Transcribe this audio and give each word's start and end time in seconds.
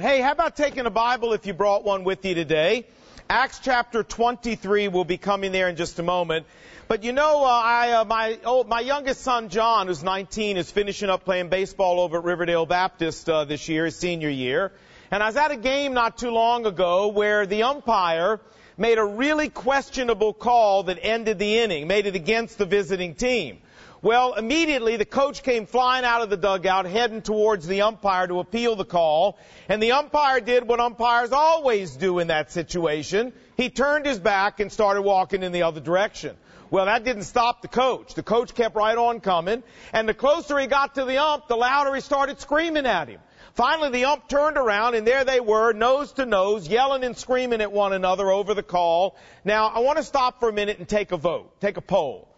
Hey, 0.00 0.22
how 0.22 0.32
about 0.32 0.56
taking 0.56 0.86
a 0.86 0.90
Bible 0.90 1.34
if 1.34 1.44
you 1.44 1.52
brought 1.52 1.84
one 1.84 2.04
with 2.04 2.24
you 2.24 2.34
today? 2.34 2.86
Acts 3.28 3.60
chapter 3.62 4.02
23 4.02 4.88
will 4.88 5.04
be 5.04 5.18
coming 5.18 5.52
there 5.52 5.68
in 5.68 5.76
just 5.76 5.98
a 5.98 6.02
moment. 6.02 6.46
But 6.88 7.04
you 7.04 7.12
know, 7.12 7.44
uh, 7.44 7.48
I, 7.48 7.92
uh, 7.92 8.04
my, 8.06 8.38
oh, 8.46 8.64
my 8.64 8.80
youngest 8.80 9.20
son 9.20 9.50
John, 9.50 9.88
who's 9.88 10.02
19, 10.02 10.56
is 10.56 10.70
finishing 10.70 11.10
up 11.10 11.26
playing 11.26 11.50
baseball 11.50 12.00
over 12.00 12.16
at 12.16 12.24
Riverdale 12.24 12.64
Baptist 12.64 13.28
uh, 13.28 13.44
this 13.44 13.68
year, 13.68 13.84
his 13.84 13.96
senior 13.98 14.30
year. 14.30 14.72
And 15.10 15.22
I 15.22 15.26
was 15.26 15.36
at 15.36 15.50
a 15.50 15.56
game 15.56 15.92
not 15.92 16.16
too 16.16 16.30
long 16.30 16.64
ago 16.64 17.08
where 17.08 17.44
the 17.44 17.64
umpire 17.64 18.40
made 18.78 18.96
a 18.96 19.04
really 19.04 19.50
questionable 19.50 20.32
call 20.32 20.84
that 20.84 20.98
ended 21.02 21.38
the 21.38 21.58
inning, 21.58 21.88
made 21.88 22.06
it 22.06 22.16
against 22.16 22.56
the 22.56 22.64
visiting 22.64 23.14
team. 23.14 23.58
Well, 24.02 24.32
immediately 24.32 24.96
the 24.96 25.04
coach 25.04 25.42
came 25.42 25.66
flying 25.66 26.06
out 26.06 26.22
of 26.22 26.30
the 26.30 26.38
dugout, 26.38 26.86
heading 26.86 27.20
towards 27.20 27.66
the 27.66 27.82
umpire 27.82 28.26
to 28.28 28.40
appeal 28.40 28.74
the 28.74 28.86
call. 28.86 29.38
And 29.68 29.82
the 29.82 29.92
umpire 29.92 30.40
did 30.40 30.66
what 30.66 30.80
umpires 30.80 31.32
always 31.32 31.96
do 31.96 32.18
in 32.18 32.28
that 32.28 32.50
situation. 32.50 33.34
He 33.58 33.68
turned 33.68 34.06
his 34.06 34.18
back 34.18 34.58
and 34.58 34.72
started 34.72 35.02
walking 35.02 35.42
in 35.42 35.52
the 35.52 35.64
other 35.64 35.80
direction. 35.80 36.36
Well, 36.70 36.86
that 36.86 37.04
didn't 37.04 37.24
stop 37.24 37.60
the 37.60 37.68
coach. 37.68 38.14
The 38.14 38.22
coach 38.22 38.54
kept 38.54 38.74
right 38.74 38.96
on 38.96 39.20
coming. 39.20 39.62
And 39.92 40.08
the 40.08 40.14
closer 40.14 40.58
he 40.58 40.66
got 40.66 40.94
to 40.94 41.04
the 41.04 41.18
ump, 41.18 41.48
the 41.48 41.56
louder 41.56 41.94
he 41.94 42.00
started 42.00 42.40
screaming 42.40 42.86
at 42.86 43.08
him. 43.08 43.20
Finally, 43.52 43.90
the 43.90 44.04
ump 44.06 44.28
turned 44.28 44.56
around 44.56 44.94
and 44.94 45.06
there 45.06 45.24
they 45.24 45.40
were, 45.40 45.74
nose 45.74 46.12
to 46.12 46.24
nose, 46.24 46.66
yelling 46.66 47.04
and 47.04 47.18
screaming 47.18 47.60
at 47.60 47.70
one 47.70 47.92
another 47.92 48.30
over 48.30 48.54
the 48.54 48.62
call. 48.62 49.16
Now, 49.44 49.66
I 49.66 49.80
want 49.80 49.98
to 49.98 50.04
stop 50.04 50.40
for 50.40 50.48
a 50.48 50.52
minute 50.54 50.78
and 50.78 50.88
take 50.88 51.12
a 51.12 51.18
vote, 51.18 51.60
take 51.60 51.76
a 51.76 51.82
poll. 51.82 52.29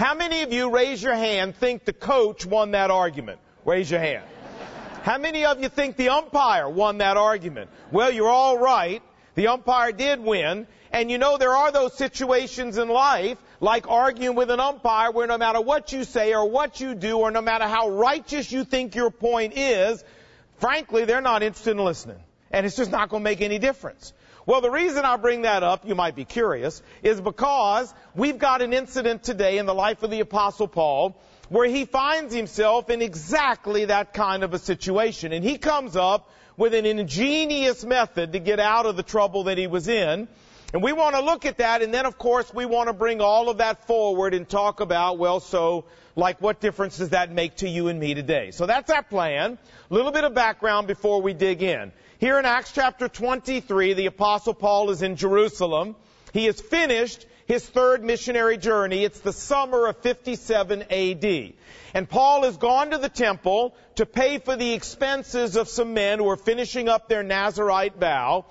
How 0.00 0.14
many 0.14 0.40
of 0.40 0.50
you, 0.50 0.70
raise 0.70 1.02
your 1.02 1.14
hand, 1.14 1.54
think 1.56 1.84
the 1.84 1.92
coach 1.92 2.46
won 2.46 2.70
that 2.70 2.90
argument? 2.90 3.38
Raise 3.66 3.90
your 3.90 4.00
hand. 4.00 4.24
How 5.02 5.18
many 5.18 5.44
of 5.44 5.62
you 5.62 5.68
think 5.68 5.98
the 5.98 6.08
umpire 6.08 6.70
won 6.70 6.96
that 6.98 7.18
argument? 7.18 7.68
Well, 7.92 8.10
you're 8.10 8.30
all 8.30 8.56
right. 8.56 9.02
The 9.34 9.48
umpire 9.48 9.92
did 9.92 10.20
win. 10.20 10.66
And 10.90 11.10
you 11.10 11.18
know, 11.18 11.36
there 11.36 11.54
are 11.54 11.70
those 11.70 11.98
situations 11.98 12.78
in 12.78 12.88
life, 12.88 13.36
like 13.60 13.90
arguing 13.90 14.36
with 14.36 14.50
an 14.50 14.58
umpire, 14.58 15.10
where 15.10 15.26
no 15.26 15.36
matter 15.36 15.60
what 15.60 15.92
you 15.92 16.04
say 16.04 16.32
or 16.32 16.48
what 16.48 16.80
you 16.80 16.94
do, 16.94 17.18
or 17.18 17.30
no 17.30 17.42
matter 17.42 17.64
how 17.64 17.90
righteous 17.90 18.50
you 18.50 18.64
think 18.64 18.94
your 18.94 19.10
point 19.10 19.52
is, 19.54 20.02
frankly, 20.60 21.04
they're 21.04 21.20
not 21.20 21.42
interested 21.42 21.72
in 21.72 21.84
listening. 21.84 22.20
And 22.50 22.64
it's 22.64 22.76
just 22.76 22.90
not 22.90 23.10
going 23.10 23.22
to 23.22 23.24
make 23.24 23.42
any 23.42 23.58
difference. 23.58 24.14
Well, 24.46 24.60
the 24.60 24.70
reason 24.70 25.04
I 25.04 25.16
bring 25.16 25.42
that 25.42 25.62
up, 25.62 25.86
you 25.86 25.94
might 25.94 26.16
be 26.16 26.24
curious, 26.24 26.82
is 27.02 27.20
because 27.20 27.92
we've 28.14 28.38
got 28.38 28.62
an 28.62 28.72
incident 28.72 29.22
today 29.22 29.58
in 29.58 29.66
the 29.66 29.74
life 29.74 30.02
of 30.02 30.10
the 30.10 30.20
Apostle 30.20 30.68
Paul 30.68 31.20
where 31.50 31.68
he 31.68 31.84
finds 31.84 32.32
himself 32.32 32.90
in 32.90 33.02
exactly 33.02 33.86
that 33.86 34.14
kind 34.14 34.44
of 34.44 34.54
a 34.54 34.58
situation. 34.58 35.32
And 35.32 35.44
he 35.44 35.58
comes 35.58 35.96
up 35.96 36.30
with 36.56 36.74
an 36.74 36.86
ingenious 36.86 37.84
method 37.84 38.32
to 38.32 38.38
get 38.38 38.60
out 38.60 38.86
of 38.86 38.96
the 38.96 39.02
trouble 39.02 39.44
that 39.44 39.58
he 39.58 39.66
was 39.66 39.88
in. 39.88 40.28
And 40.72 40.82
we 40.82 40.92
want 40.92 41.16
to 41.16 41.22
look 41.22 41.46
at 41.46 41.58
that, 41.58 41.82
and 41.82 41.92
then 41.92 42.06
of 42.06 42.16
course 42.16 42.54
we 42.54 42.64
want 42.64 42.86
to 42.88 42.92
bring 42.92 43.20
all 43.20 43.48
of 43.48 43.58
that 43.58 43.88
forward 43.88 44.34
and 44.34 44.48
talk 44.48 44.78
about, 44.78 45.18
well, 45.18 45.40
so, 45.40 45.84
like 46.14 46.40
what 46.40 46.60
difference 46.60 46.98
does 46.98 47.08
that 47.08 47.32
make 47.32 47.56
to 47.56 47.68
you 47.68 47.88
and 47.88 47.98
me 47.98 48.14
today? 48.14 48.52
So 48.52 48.66
that's 48.66 48.88
our 48.90 49.02
plan. 49.02 49.58
A 49.90 49.94
little 49.94 50.12
bit 50.12 50.22
of 50.22 50.32
background 50.32 50.86
before 50.86 51.20
we 51.20 51.34
dig 51.34 51.62
in. 51.62 51.90
Here 52.20 52.38
in 52.38 52.44
Acts 52.44 52.72
chapter 52.72 53.08
23, 53.08 53.94
the 53.94 54.04
apostle 54.04 54.52
Paul 54.52 54.90
is 54.90 55.00
in 55.00 55.16
Jerusalem. 55.16 55.96
He 56.34 56.44
has 56.44 56.60
finished 56.60 57.24
his 57.46 57.66
third 57.66 58.04
missionary 58.04 58.58
journey. 58.58 59.04
It's 59.04 59.20
the 59.20 59.32
summer 59.32 59.86
of 59.86 59.96
57 60.02 60.82
AD. 60.82 61.54
And 61.94 62.06
Paul 62.10 62.42
has 62.42 62.58
gone 62.58 62.90
to 62.90 62.98
the 62.98 63.08
temple 63.08 63.74
to 63.94 64.04
pay 64.04 64.36
for 64.36 64.54
the 64.54 64.74
expenses 64.74 65.56
of 65.56 65.70
some 65.70 65.94
men 65.94 66.18
who 66.18 66.28
are 66.28 66.36
finishing 66.36 66.90
up 66.90 67.08
their 67.08 67.22
Nazarite 67.22 67.96
vow. 67.96 68.44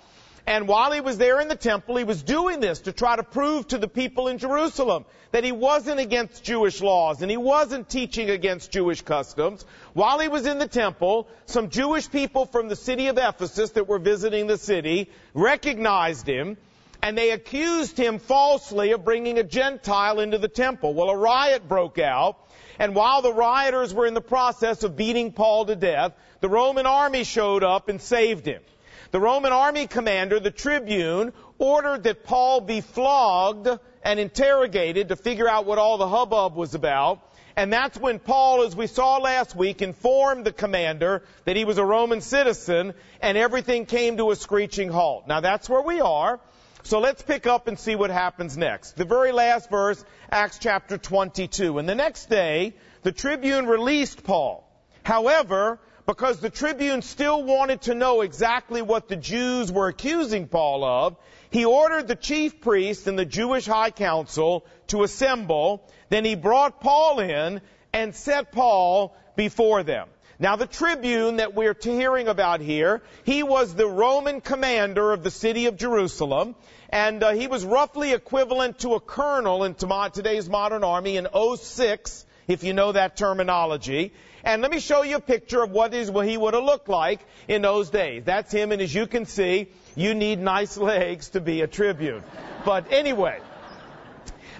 And 0.49 0.67
while 0.67 0.91
he 0.91 0.99
was 0.99 1.19
there 1.19 1.39
in 1.39 1.47
the 1.47 1.55
temple, 1.55 1.97
he 1.97 2.03
was 2.03 2.23
doing 2.23 2.59
this 2.59 2.79
to 2.79 2.91
try 2.91 3.15
to 3.15 3.21
prove 3.21 3.67
to 3.67 3.77
the 3.77 3.87
people 3.87 4.29
in 4.29 4.39
Jerusalem 4.39 5.05
that 5.31 5.43
he 5.43 5.51
wasn't 5.51 5.99
against 5.99 6.43
Jewish 6.43 6.81
laws 6.81 7.21
and 7.21 7.29
he 7.29 7.37
wasn't 7.37 7.87
teaching 7.87 8.31
against 8.31 8.71
Jewish 8.71 9.03
customs. 9.03 9.63
While 9.93 10.17
he 10.17 10.27
was 10.27 10.47
in 10.47 10.57
the 10.57 10.67
temple, 10.67 11.27
some 11.45 11.69
Jewish 11.69 12.09
people 12.09 12.47
from 12.47 12.67
the 12.67 12.75
city 12.75 13.09
of 13.09 13.19
Ephesus 13.19 13.69
that 13.73 13.87
were 13.87 13.99
visiting 13.99 14.47
the 14.47 14.57
city 14.57 15.11
recognized 15.35 16.25
him 16.25 16.57
and 17.03 17.15
they 17.15 17.29
accused 17.29 17.95
him 17.95 18.17
falsely 18.17 18.91
of 18.93 19.05
bringing 19.05 19.37
a 19.37 19.43
Gentile 19.43 20.19
into 20.19 20.39
the 20.39 20.47
temple. 20.47 20.95
Well, 20.95 21.11
a 21.11 21.15
riot 21.15 21.67
broke 21.67 21.99
out. 21.99 22.37
And 22.79 22.95
while 22.95 23.21
the 23.21 23.31
rioters 23.31 23.93
were 23.93 24.07
in 24.07 24.15
the 24.15 24.19
process 24.35 24.81
of 24.81 24.95
beating 24.95 25.31
Paul 25.31 25.65
to 25.65 25.75
death, 25.75 26.13
the 26.41 26.49
Roman 26.49 26.87
army 26.87 27.23
showed 27.23 27.63
up 27.63 27.87
and 27.87 28.01
saved 28.01 28.47
him. 28.47 28.63
The 29.11 29.19
Roman 29.19 29.51
army 29.51 29.87
commander, 29.87 30.39
the 30.39 30.51
tribune, 30.51 31.33
ordered 31.57 32.03
that 32.03 32.23
Paul 32.23 32.61
be 32.61 32.81
flogged 32.81 33.67
and 34.03 34.19
interrogated 34.19 35.09
to 35.09 35.15
figure 35.15 35.49
out 35.49 35.65
what 35.65 35.79
all 35.79 35.97
the 35.97 36.07
hubbub 36.07 36.55
was 36.55 36.75
about. 36.75 37.21
And 37.55 37.73
that's 37.73 37.97
when 37.97 38.19
Paul, 38.19 38.63
as 38.63 38.75
we 38.75 38.87
saw 38.87 39.17
last 39.17 39.55
week, 39.55 39.81
informed 39.81 40.45
the 40.45 40.53
commander 40.53 41.23
that 41.45 41.57
he 41.57 41.65
was 41.65 41.77
a 41.77 41.83
Roman 41.83 42.21
citizen 42.21 42.93
and 43.21 43.37
everything 43.37 43.85
came 43.85 44.17
to 44.17 44.31
a 44.31 44.35
screeching 44.35 44.89
halt. 44.89 45.27
Now 45.27 45.41
that's 45.41 45.67
where 45.67 45.81
we 45.81 45.99
are. 45.99 46.39
So 46.83 46.99
let's 46.99 47.21
pick 47.21 47.47
up 47.47 47.67
and 47.67 47.77
see 47.77 47.95
what 47.95 48.11
happens 48.11 48.57
next. 48.57 48.95
The 48.95 49.05
very 49.05 49.31
last 49.31 49.69
verse, 49.69 50.03
Acts 50.31 50.59
chapter 50.59 50.97
22. 50.97 51.77
And 51.79 51.89
the 51.89 51.95
next 51.95 52.29
day, 52.29 52.75
the 53.01 53.11
tribune 53.11 53.65
released 53.65 54.23
Paul. 54.23 54.65
However, 55.03 55.79
because 56.09 56.39
the 56.39 56.49
tribune 56.49 57.03
still 57.03 57.43
wanted 57.43 57.83
to 57.83 57.93
know 57.93 58.21
exactly 58.21 58.81
what 58.81 59.07
the 59.07 59.15
Jews 59.15 59.71
were 59.71 59.89
accusing 59.89 60.47
Paul 60.47 60.83
of, 60.83 61.15
he 61.51 61.65
ordered 61.65 62.07
the 62.07 62.15
chief 62.15 62.61
priests 62.61 63.05
and 63.05 63.17
the 63.17 63.25
Jewish 63.25 63.67
high 63.67 63.91
council 63.91 64.65
to 64.87 65.03
assemble. 65.03 65.87
Then 66.09 66.25
he 66.25 66.33
brought 66.33 66.81
Paul 66.81 67.19
in 67.19 67.61
and 67.93 68.15
set 68.15 68.51
Paul 68.51 69.15
before 69.35 69.83
them. 69.83 70.07
Now 70.39 70.55
the 70.55 70.65
tribune 70.65 71.35
that 71.35 71.53
we're 71.53 71.75
hearing 71.79 72.27
about 72.27 72.59
here, 72.59 73.03
he 73.23 73.43
was 73.43 73.75
the 73.75 73.85
Roman 73.85 74.41
commander 74.41 75.11
of 75.11 75.21
the 75.21 75.29
city 75.29 75.67
of 75.67 75.77
Jerusalem, 75.77 76.55
and 76.89 77.21
uh, 77.21 77.33
he 77.33 77.45
was 77.45 77.63
roughly 77.63 78.13
equivalent 78.13 78.79
to 78.79 78.95
a 78.95 78.99
colonel 78.99 79.63
in 79.63 79.75
today's 79.75 80.49
modern 80.49 80.83
army 80.83 81.17
in 81.17 81.27
06, 81.55 82.25
if 82.47 82.63
you 82.63 82.73
know 82.73 82.93
that 82.93 83.15
terminology. 83.15 84.11
And 84.43 84.61
let 84.61 84.71
me 84.71 84.79
show 84.79 85.03
you 85.03 85.17
a 85.17 85.21
picture 85.21 85.61
of 85.61 85.71
what 85.71 85.93
is 85.93 86.09
what 86.09 86.27
he 86.27 86.37
would 86.37 86.53
have 86.53 86.63
looked 86.63 86.89
like 86.89 87.19
in 87.47 87.61
those 87.61 87.89
days. 87.89 88.23
That's 88.23 88.51
him, 88.51 88.71
and 88.71 88.81
as 88.81 88.93
you 88.93 89.07
can 89.07 89.25
see, 89.25 89.67
you 89.95 90.13
need 90.13 90.39
nice 90.39 90.77
legs 90.77 91.29
to 91.29 91.41
be 91.41 91.61
a 91.61 91.67
tribune. 91.67 92.23
But 92.65 92.91
anyway, 92.91 93.39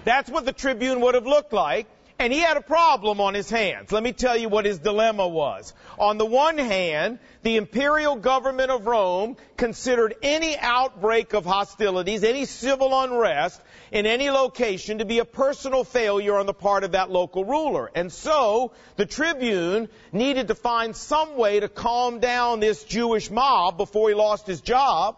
that's 0.04 0.30
what 0.30 0.44
the 0.44 0.52
tribune 0.52 1.00
would 1.00 1.14
have 1.14 1.26
looked 1.26 1.52
like. 1.52 1.86
And 2.20 2.34
he 2.34 2.40
had 2.40 2.58
a 2.58 2.60
problem 2.60 3.18
on 3.18 3.32
his 3.32 3.48
hands. 3.48 3.90
Let 3.90 4.02
me 4.02 4.12
tell 4.12 4.36
you 4.36 4.50
what 4.50 4.66
his 4.66 4.78
dilemma 4.78 5.26
was. 5.26 5.72
On 5.98 6.18
the 6.18 6.26
one 6.26 6.58
hand, 6.58 7.18
the 7.42 7.56
imperial 7.56 8.16
government 8.16 8.70
of 8.70 8.86
Rome 8.86 9.38
considered 9.56 10.14
any 10.22 10.54
outbreak 10.58 11.32
of 11.32 11.46
hostilities, 11.46 12.22
any 12.22 12.44
civil 12.44 12.90
unrest 12.92 13.58
in 13.90 14.04
any 14.04 14.28
location 14.28 14.98
to 14.98 15.06
be 15.06 15.20
a 15.20 15.24
personal 15.24 15.82
failure 15.82 16.36
on 16.36 16.44
the 16.44 16.52
part 16.52 16.84
of 16.84 16.92
that 16.92 17.10
local 17.10 17.46
ruler. 17.46 17.90
And 17.94 18.12
so, 18.12 18.72
the 18.96 19.06
tribune 19.06 19.88
needed 20.12 20.48
to 20.48 20.54
find 20.54 20.94
some 20.94 21.38
way 21.38 21.60
to 21.60 21.70
calm 21.70 22.20
down 22.20 22.60
this 22.60 22.84
Jewish 22.84 23.30
mob 23.30 23.78
before 23.78 24.10
he 24.10 24.14
lost 24.14 24.46
his 24.46 24.60
job. 24.60 25.16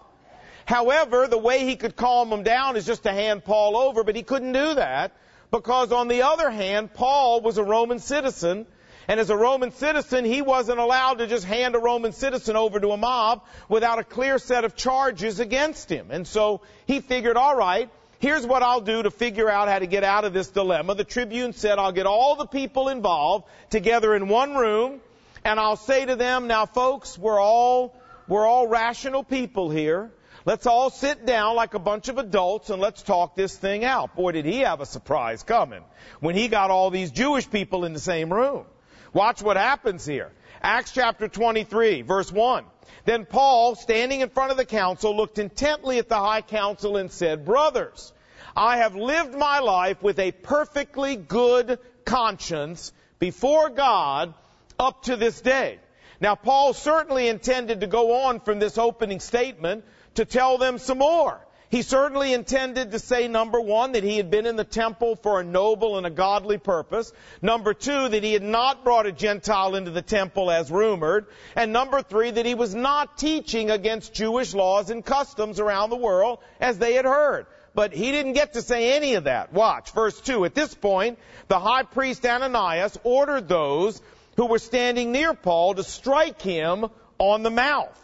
However, 0.66 1.26
the 1.26 1.36
way 1.36 1.64
he 1.64 1.74
could 1.74 1.96
calm 1.96 2.30
them 2.30 2.44
down 2.44 2.76
is 2.76 2.86
just 2.86 3.02
to 3.02 3.10
hand 3.10 3.42
Paul 3.42 3.76
over, 3.76 4.04
but 4.04 4.14
he 4.14 4.22
couldn't 4.22 4.52
do 4.52 4.74
that 4.74 5.16
because 5.52 5.92
on 5.92 6.08
the 6.08 6.22
other 6.22 6.50
hand, 6.50 6.92
Paul 6.94 7.42
was 7.42 7.58
a 7.58 7.62
Roman 7.62 7.98
citizen, 7.98 8.66
and 9.06 9.20
as 9.20 9.28
a 9.30 9.36
Roman 9.36 9.70
citizen, 9.70 10.24
he 10.24 10.40
wasn't 10.40 10.78
allowed 10.78 11.18
to 11.18 11.26
just 11.26 11.44
hand 11.44 11.76
a 11.76 11.78
Roman 11.78 12.12
citizen 12.12 12.56
over 12.56 12.80
to 12.80 12.90
a 12.90 12.96
mob 12.96 13.42
without 13.68 13.98
a 13.98 14.04
clear 14.04 14.38
set 14.38 14.64
of 14.64 14.74
charges 14.74 15.40
against 15.40 15.90
him. 15.90 16.08
And 16.10 16.26
so 16.26 16.62
he 16.87 17.00
figured, 17.00 17.37
all 17.37 17.54
right, 17.54 17.90
here's 18.19 18.46
what 18.46 18.62
I'll 18.62 18.81
do 18.81 19.02
to 19.02 19.10
figure 19.10 19.50
out 19.50 19.69
how 19.69 19.78
to 19.78 19.87
get 19.87 20.04
out 20.04 20.25
of 20.25 20.32
this 20.32 20.49
dilemma. 20.49 20.94
The 20.94 21.04
Tribune 21.04 21.52
said, 21.52 21.78
I'll 21.78 21.93
get 21.93 22.06
all 22.06 22.37
the 22.37 22.46
people 22.46 22.88
involved 22.88 23.46
together 23.69 24.14
in 24.14 24.28
one 24.28 24.55
room, 24.55 25.00
and 25.44 25.60
I'll 25.60 25.76
say 25.76 26.06
to 26.06 26.16
them, 26.16 26.46
now 26.46 26.64
folks, 26.64 27.19
we're 27.19 27.40
all, 27.40 27.94
we're 28.26 28.46
all 28.46 28.69
rational 28.69 29.22
people 29.22 29.69
here. 29.69 30.10
Let's 30.44 30.67
all 30.67 30.91
sit 30.91 31.25
down 31.25 31.55
like 31.55 31.75
a 31.75 31.79
bunch 31.79 32.09
of 32.09 32.19
adults 32.19 32.71
and 32.71 32.83
let's 32.83 33.03
talk 33.03 33.37
this 33.37 33.56
thing 33.56 33.85
out. 33.85 34.17
Boy, 34.17 34.33
did 34.33 34.44
he 34.44 34.61
have 34.61 34.81
a 34.81 34.87
surprise 34.87 35.44
coming 35.44 35.85
when 36.21 36.35
he 36.35 36.49
got 36.49 36.71
all 36.71 36.91
these 36.91 37.12
Jewish 37.12 37.49
people 37.49 37.85
in 37.85 37.93
the 37.93 38.00
same 38.00 38.33
room. 38.33 38.65
Watch 39.12 39.41
what 39.43 39.56
happens 39.56 40.05
here. 40.05 40.33
Acts 40.61 40.93
chapter 40.93 41.29
23, 41.29 42.03
verse 42.03 42.33
1. 42.33 42.65
Then 43.05 43.25
Paul, 43.25 43.77
standing 43.77 44.21
in 44.21 44.31
front 44.31 44.50
of 44.50 44.56
the 44.56 44.65
council, 44.65 45.17
looked 45.17 45.39
intently 45.39 45.99
at 45.99 46.09
the 46.09 46.19
high 46.19 46.43
council 46.43 46.97
and 46.97 47.11
said, 47.11 47.44
Brothers, 47.44 48.12
I 48.56 48.79
have 48.79 48.97
lived 48.97 49.35
my 49.35 49.61
life 49.61 50.03
with 50.03 50.19
a 50.19 50.33
perfectly 50.33 51.17
good 51.17 51.79
conscience 52.05 52.93
before 53.19 53.71
God 53.71 54.35
up 54.79 55.05
to 55.05 55.17
this 55.17 55.41
day. 55.41 55.79
Now, 56.21 56.37
Paul 56.37 56.73
certainly 56.73 57.29
intended 57.29 57.81
to 57.81 57.89
go 57.89 58.23
on 58.25 58.41
from 58.41 58.61
this 58.61 58.79
opening 58.79 59.19
statement 59.19 59.85
to 60.14 60.25
tell 60.25 60.59
them 60.59 60.79
some 60.79 60.99
more. 60.99 61.41
He 61.73 61.81
certainly 61.81 62.35
intended 62.35 62.91
to 62.91 62.99
say, 62.99 63.29
number 63.29 63.59
one, 63.59 63.93
that 63.93 64.05
he 64.05 64.19
had 64.19 64.31
been 64.31 64.44
in 64.44 64.56
the 64.56 64.62
temple 64.62 65.17
for 65.17 65.41
a 65.41 65.44
noble 65.44 65.97
and 65.97 66.06
a 66.06 66.11
godly 66.11 66.59
purpose. 66.59 67.11
Number 67.41 67.73
two, 67.73 68.11
that 68.11 68.23
he 68.23 68.35
had 68.35 68.43
not 68.43 68.85
brought 68.85 69.06
a 69.06 69.12
Gentile 69.12 69.75
into 69.75 69.91
the 69.91 70.03
temple 70.03 70.50
as 70.50 70.70
rumored. 70.70 71.29
And 71.56 71.73
number 71.73 72.03
three, 72.03 72.31
that 72.31 72.44
he 72.44 72.55
was 72.55 72.75
not 72.75 73.17
teaching 73.17 73.70
against 73.70 74.12
Jewish 74.12 74.53
laws 74.53 74.91
and 74.91 75.03
customs 75.03 75.61
around 75.61 75.88
the 75.88 75.97
world 75.97 76.41
as 76.61 76.76
they 76.76 76.93
had 76.93 77.06
heard. 77.06 77.47
But 77.75 77.94
he 77.94 78.12
didn't 78.12 78.35
get 78.35 78.53
to 78.53 78.61
say 78.61 78.94
any 78.94 79.15
of 79.15 79.25
that. 79.25 79.55
Watch, 79.55 79.93
verse 79.93 80.20
2. 80.20 80.44
At 80.44 80.55
this 80.55 80.75
point, 80.75 81.19
the 81.49 81.58
high 81.58 81.85
priest 81.85 82.26
Ananias 82.26 82.99
ordered 83.03 83.49
those 83.49 83.99
who 84.37 84.44
were 84.44 84.58
standing 84.58 85.11
near 85.11 85.32
Paul 85.32 85.76
to 85.76 85.82
strike 85.82 86.43
him 86.43 86.85
on 87.17 87.43
the 87.43 87.50
mouth. 87.50 87.99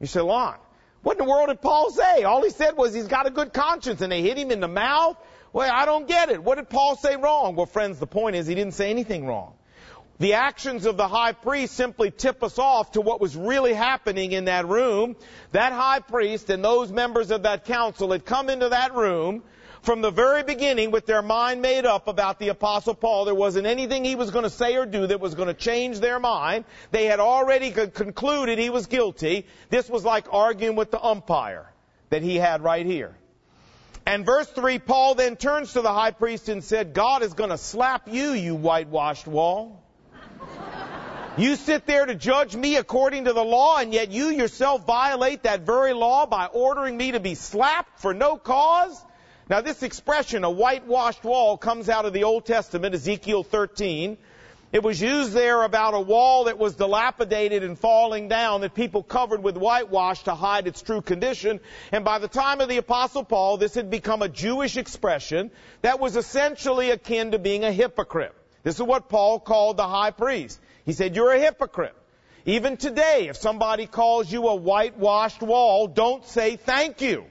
You 0.00 0.06
say, 0.06 0.22
Lon, 0.22 0.56
what 1.02 1.18
in 1.18 1.24
the 1.24 1.30
world 1.30 1.48
did 1.48 1.60
Paul 1.60 1.90
say? 1.90 2.24
All 2.24 2.42
he 2.42 2.50
said 2.50 2.76
was 2.76 2.94
he's 2.94 3.08
got 3.08 3.26
a 3.26 3.30
good 3.30 3.52
conscience 3.52 4.00
and 4.00 4.12
they 4.12 4.22
hit 4.22 4.36
him 4.36 4.50
in 4.50 4.60
the 4.60 4.68
mouth. 4.68 5.16
Well, 5.52 5.70
I 5.72 5.84
don't 5.84 6.06
get 6.06 6.30
it. 6.30 6.42
What 6.42 6.56
did 6.56 6.68
Paul 6.68 6.96
say 6.96 7.16
wrong? 7.16 7.56
Well, 7.56 7.66
friends, 7.66 7.98
the 7.98 8.06
point 8.06 8.36
is 8.36 8.46
he 8.46 8.54
didn't 8.54 8.74
say 8.74 8.90
anything 8.90 9.26
wrong. 9.26 9.54
The 10.18 10.34
actions 10.34 10.84
of 10.84 10.98
the 10.98 11.08
high 11.08 11.32
priest 11.32 11.74
simply 11.74 12.10
tip 12.10 12.42
us 12.42 12.58
off 12.58 12.92
to 12.92 13.00
what 13.00 13.22
was 13.22 13.34
really 13.34 13.72
happening 13.72 14.32
in 14.32 14.44
that 14.44 14.68
room. 14.68 15.16
That 15.52 15.72
high 15.72 16.00
priest 16.00 16.50
and 16.50 16.62
those 16.62 16.92
members 16.92 17.30
of 17.30 17.44
that 17.44 17.64
council 17.64 18.12
had 18.12 18.26
come 18.26 18.50
into 18.50 18.68
that 18.68 18.94
room 18.94 19.42
from 19.82 20.02
the 20.02 20.10
very 20.10 20.42
beginning 20.42 20.90
with 20.90 21.06
their 21.06 21.22
mind 21.22 21.62
made 21.62 21.86
up 21.86 22.08
about 22.08 22.38
the 22.38 22.48
apostle 22.48 22.94
Paul. 22.94 23.24
There 23.24 23.34
wasn't 23.34 23.66
anything 23.66 24.04
he 24.04 24.14
was 24.14 24.30
going 24.30 24.44
to 24.44 24.50
say 24.50 24.76
or 24.76 24.86
do 24.86 25.06
that 25.06 25.20
was 25.20 25.34
going 25.34 25.48
to 25.48 25.54
change 25.54 26.00
their 26.00 26.18
mind. 26.18 26.64
They 26.90 27.06
had 27.06 27.20
already 27.20 27.70
concluded 27.70 28.58
he 28.58 28.70
was 28.70 28.86
guilty. 28.86 29.46
This 29.70 29.88
was 29.88 30.04
like 30.04 30.26
arguing 30.32 30.76
with 30.76 30.90
the 30.90 31.02
umpire 31.02 31.66
that 32.10 32.22
he 32.22 32.36
had 32.36 32.62
right 32.62 32.84
here. 32.84 33.16
And 34.06 34.26
verse 34.26 34.48
3, 34.48 34.78
Paul 34.78 35.14
then 35.14 35.36
turns 35.36 35.74
to 35.74 35.82
the 35.82 35.92
high 35.92 36.10
priest 36.10 36.48
and 36.48 36.64
said, 36.64 36.94
God 36.94 37.22
is 37.22 37.34
going 37.34 37.50
to 37.50 37.58
slap 37.58 38.08
you, 38.08 38.32
you 38.32 38.54
whitewashed 38.54 39.26
wall. 39.26 39.84
You 41.36 41.54
sit 41.56 41.86
there 41.86 42.04
to 42.04 42.14
judge 42.14 42.56
me 42.56 42.76
according 42.76 43.26
to 43.26 43.32
the 43.32 43.44
law, 43.44 43.78
and 43.78 43.94
yet 43.94 44.10
you 44.10 44.26
yourself 44.30 44.84
violate 44.84 45.44
that 45.44 45.60
very 45.60 45.92
law 45.92 46.26
by 46.26 46.46
ordering 46.46 46.96
me 46.96 47.12
to 47.12 47.20
be 47.20 47.34
slapped 47.34 48.00
for 48.00 48.12
no 48.12 48.36
cause? 48.36 49.00
Now, 49.50 49.60
this 49.62 49.82
expression, 49.82 50.44
a 50.44 50.50
whitewashed 50.50 51.24
wall, 51.24 51.58
comes 51.58 51.88
out 51.88 52.04
of 52.04 52.12
the 52.12 52.22
Old 52.22 52.46
Testament, 52.46 52.94
Ezekiel 52.94 53.42
13. 53.42 54.16
It 54.72 54.84
was 54.84 55.02
used 55.02 55.32
there 55.32 55.64
about 55.64 55.94
a 55.94 56.00
wall 56.00 56.44
that 56.44 56.56
was 56.56 56.76
dilapidated 56.76 57.64
and 57.64 57.76
falling 57.76 58.28
down 58.28 58.60
that 58.60 58.74
people 58.74 59.02
covered 59.02 59.42
with 59.42 59.56
whitewash 59.56 60.22
to 60.22 60.36
hide 60.36 60.68
its 60.68 60.82
true 60.82 61.00
condition. 61.02 61.58
And 61.90 62.04
by 62.04 62.20
the 62.20 62.28
time 62.28 62.60
of 62.60 62.68
the 62.68 62.76
Apostle 62.76 63.24
Paul, 63.24 63.56
this 63.56 63.74
had 63.74 63.90
become 63.90 64.22
a 64.22 64.28
Jewish 64.28 64.76
expression 64.76 65.50
that 65.82 65.98
was 65.98 66.14
essentially 66.14 66.92
akin 66.92 67.32
to 67.32 67.40
being 67.40 67.64
a 67.64 67.72
hypocrite. 67.72 68.36
This 68.62 68.76
is 68.76 68.82
what 68.82 69.08
Paul 69.08 69.40
called 69.40 69.78
the 69.78 69.88
high 69.88 70.12
priest. 70.12 70.60
He 70.86 70.92
said, 70.92 71.16
You're 71.16 71.32
a 71.32 71.40
hypocrite. 71.40 71.96
Even 72.46 72.76
today, 72.76 73.26
if 73.26 73.36
somebody 73.36 73.88
calls 73.88 74.30
you 74.30 74.46
a 74.46 74.54
whitewashed 74.54 75.42
wall, 75.42 75.88
don't 75.88 76.24
say 76.24 76.54
thank 76.54 77.00
you. 77.00 77.24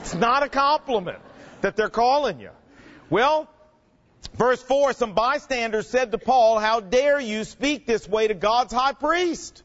It's 0.00 0.14
not 0.14 0.42
a 0.42 0.50
compliment 0.50 1.22
that 1.62 1.76
they're 1.76 1.88
calling 1.88 2.40
you. 2.40 2.50
Well, 3.10 3.48
verse 4.34 4.62
4, 4.62 4.92
some 4.92 5.14
bystanders 5.14 5.88
said 5.88 6.12
to 6.12 6.18
Paul, 6.18 6.58
How 6.58 6.80
dare 6.80 7.20
you 7.20 7.44
speak 7.44 7.86
this 7.86 8.08
way 8.08 8.28
to 8.28 8.34
God's 8.34 8.72
high 8.72 8.92
priest? 8.92 9.62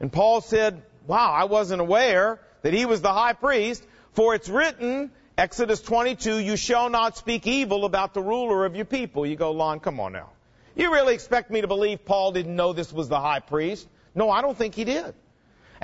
And 0.00 0.12
Paul 0.12 0.40
said, 0.40 0.82
Wow, 1.06 1.32
I 1.32 1.44
wasn't 1.44 1.80
aware 1.80 2.40
that 2.62 2.72
he 2.72 2.86
was 2.86 3.02
the 3.02 3.12
high 3.12 3.34
priest, 3.34 3.84
for 4.12 4.34
it's 4.34 4.48
written, 4.48 5.10
Exodus 5.36 5.80
22, 5.80 6.38
you 6.38 6.56
shall 6.56 6.88
not 6.88 7.16
speak 7.16 7.46
evil 7.46 7.84
about 7.84 8.14
the 8.14 8.22
ruler 8.22 8.64
of 8.64 8.76
your 8.76 8.84
people. 8.84 9.26
You 9.26 9.36
go, 9.36 9.50
Lon, 9.50 9.80
come 9.80 10.00
on 10.00 10.12
now. 10.12 10.30
You 10.76 10.92
really 10.92 11.14
expect 11.14 11.50
me 11.50 11.60
to 11.60 11.66
believe 11.66 12.04
Paul 12.04 12.32
didn't 12.32 12.54
know 12.54 12.72
this 12.72 12.92
was 12.92 13.08
the 13.08 13.20
high 13.20 13.40
priest? 13.40 13.88
No, 14.14 14.30
I 14.30 14.42
don't 14.42 14.56
think 14.56 14.74
he 14.74 14.84
did. 14.84 15.14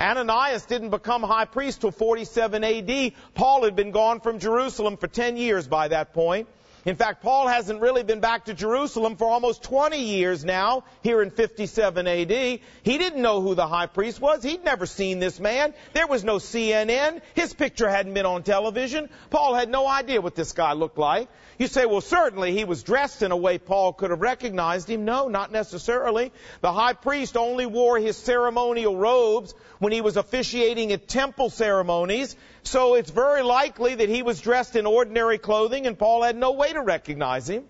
Ananias 0.01 0.65
didn't 0.65 0.89
become 0.89 1.21
high 1.21 1.45
priest 1.45 1.81
till 1.81 1.91
47 1.91 2.63
AD. 2.63 3.13
Paul 3.35 3.63
had 3.63 3.75
been 3.75 3.91
gone 3.91 4.19
from 4.19 4.39
Jerusalem 4.39 4.97
for 4.97 5.07
10 5.07 5.37
years 5.37 5.67
by 5.67 5.89
that 5.89 6.13
point. 6.13 6.47
In 6.83 6.95
fact, 6.95 7.21
Paul 7.21 7.47
hasn't 7.47 7.79
really 7.79 8.01
been 8.01 8.21
back 8.21 8.45
to 8.45 8.55
Jerusalem 8.55 9.15
for 9.15 9.29
almost 9.29 9.61
20 9.63 9.99
years 9.99 10.43
now, 10.43 10.83
here 11.03 11.21
in 11.21 11.29
57 11.29 12.07
AD. 12.07 12.31
He 12.31 12.59
didn't 12.83 13.21
know 13.21 13.41
who 13.41 13.53
the 13.53 13.67
high 13.67 13.85
priest 13.85 14.19
was. 14.19 14.41
He'd 14.41 14.63
never 14.63 14.87
seen 14.87 15.19
this 15.19 15.39
man. 15.39 15.75
There 15.93 16.07
was 16.07 16.23
no 16.23 16.37
CNN. 16.37 17.21
His 17.35 17.53
picture 17.53 17.87
hadn't 17.87 18.15
been 18.15 18.25
on 18.25 18.41
television. 18.41 19.09
Paul 19.29 19.53
had 19.53 19.69
no 19.69 19.87
idea 19.87 20.21
what 20.21 20.33
this 20.33 20.53
guy 20.53 20.73
looked 20.73 20.97
like. 20.97 21.29
You 21.59 21.67
say, 21.67 21.85
well, 21.85 22.01
certainly 22.01 22.53
he 22.53 22.63
was 22.63 22.81
dressed 22.81 23.21
in 23.21 23.31
a 23.31 23.37
way 23.37 23.59
Paul 23.59 23.93
could 23.93 24.09
have 24.09 24.21
recognized 24.21 24.89
him. 24.89 25.05
No, 25.05 25.27
not 25.27 25.51
necessarily. 25.51 26.31
The 26.61 26.73
high 26.73 26.93
priest 26.93 27.37
only 27.37 27.67
wore 27.67 27.99
his 27.99 28.17
ceremonial 28.17 28.97
robes 28.97 29.53
when 29.77 29.91
he 29.91 30.01
was 30.01 30.17
officiating 30.17 30.91
at 30.91 31.07
temple 31.07 31.51
ceremonies. 31.51 32.35
So 32.63 32.95
it's 32.95 33.09
very 33.09 33.41
likely 33.41 33.95
that 33.95 34.09
he 34.09 34.23
was 34.23 34.39
dressed 34.39 34.75
in 34.75 34.85
ordinary 34.85 35.37
clothing 35.37 35.87
and 35.87 35.97
Paul 35.97 36.23
had 36.23 36.35
no 36.35 36.51
way 36.51 36.71
to 36.71 36.81
recognize 36.81 37.49
him. 37.49 37.65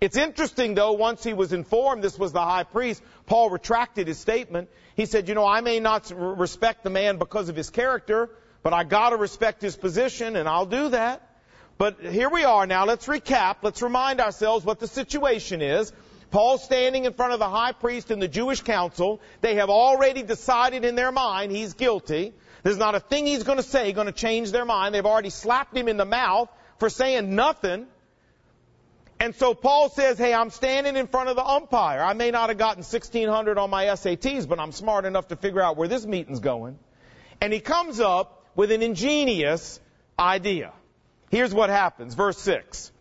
It's 0.00 0.16
interesting 0.16 0.74
though, 0.74 0.92
once 0.92 1.24
he 1.24 1.32
was 1.32 1.52
informed 1.52 2.04
this 2.04 2.18
was 2.18 2.32
the 2.32 2.40
high 2.40 2.62
priest, 2.62 3.02
Paul 3.26 3.50
retracted 3.50 4.06
his 4.06 4.18
statement. 4.18 4.68
He 4.94 5.06
said, 5.06 5.28
you 5.28 5.34
know, 5.34 5.46
I 5.46 5.60
may 5.60 5.80
not 5.80 6.12
respect 6.14 6.84
the 6.84 6.90
man 6.90 7.18
because 7.18 7.48
of 7.48 7.56
his 7.56 7.70
character, 7.70 8.30
but 8.62 8.72
I 8.72 8.84
gotta 8.84 9.16
respect 9.16 9.60
his 9.60 9.76
position 9.76 10.36
and 10.36 10.48
I'll 10.48 10.66
do 10.66 10.90
that. 10.90 11.22
But 11.78 12.00
here 12.00 12.28
we 12.28 12.44
are 12.44 12.66
now. 12.66 12.86
Let's 12.86 13.06
recap. 13.06 13.56
Let's 13.62 13.82
remind 13.82 14.20
ourselves 14.20 14.64
what 14.64 14.80
the 14.80 14.88
situation 14.88 15.62
is. 15.62 15.92
Paul's 16.30 16.62
standing 16.62 17.04
in 17.04 17.14
front 17.14 17.32
of 17.32 17.38
the 17.38 17.48
high 17.48 17.72
priest 17.72 18.10
and 18.10 18.20
the 18.20 18.28
Jewish 18.28 18.60
council. 18.62 19.20
They 19.40 19.54
have 19.56 19.70
already 19.70 20.22
decided 20.22 20.84
in 20.84 20.94
their 20.94 21.12
mind 21.12 21.52
he's 21.52 21.74
guilty. 21.74 22.34
There's 22.62 22.76
not 22.76 22.94
a 22.94 23.00
thing 23.00 23.26
he's 23.26 23.44
going 23.44 23.58
to 23.58 23.62
say 23.62 23.92
going 23.92 24.06
to 24.06 24.12
change 24.12 24.50
their 24.50 24.64
mind. 24.64 24.94
They've 24.94 25.06
already 25.06 25.30
slapped 25.30 25.76
him 25.76 25.88
in 25.88 25.96
the 25.96 26.04
mouth 26.04 26.50
for 26.78 26.90
saying 26.90 27.34
nothing. 27.34 27.86
And 29.20 29.34
so 29.34 29.54
Paul 29.54 29.88
says, 29.88 30.18
hey, 30.18 30.32
I'm 30.32 30.50
standing 30.50 30.96
in 30.96 31.08
front 31.08 31.28
of 31.28 31.36
the 31.36 31.44
umpire. 31.44 32.00
I 32.00 32.12
may 32.12 32.30
not 32.30 32.50
have 32.50 32.58
gotten 32.58 32.84
1600 32.84 33.58
on 33.58 33.70
my 33.70 33.86
SATs, 33.86 34.48
but 34.48 34.60
I'm 34.60 34.72
smart 34.72 35.04
enough 35.06 35.28
to 35.28 35.36
figure 35.36 35.60
out 35.60 35.76
where 35.76 35.88
this 35.88 36.06
meeting's 36.06 36.40
going. 36.40 36.78
And 37.40 37.52
he 37.52 37.60
comes 37.60 38.00
up 38.00 38.44
with 38.54 38.70
an 38.70 38.82
ingenious 38.82 39.80
idea. 40.18 40.72
Here's 41.30 41.52
what 41.52 41.68
happens. 41.70 42.14
Verse 42.14 42.38
6. 42.38 42.92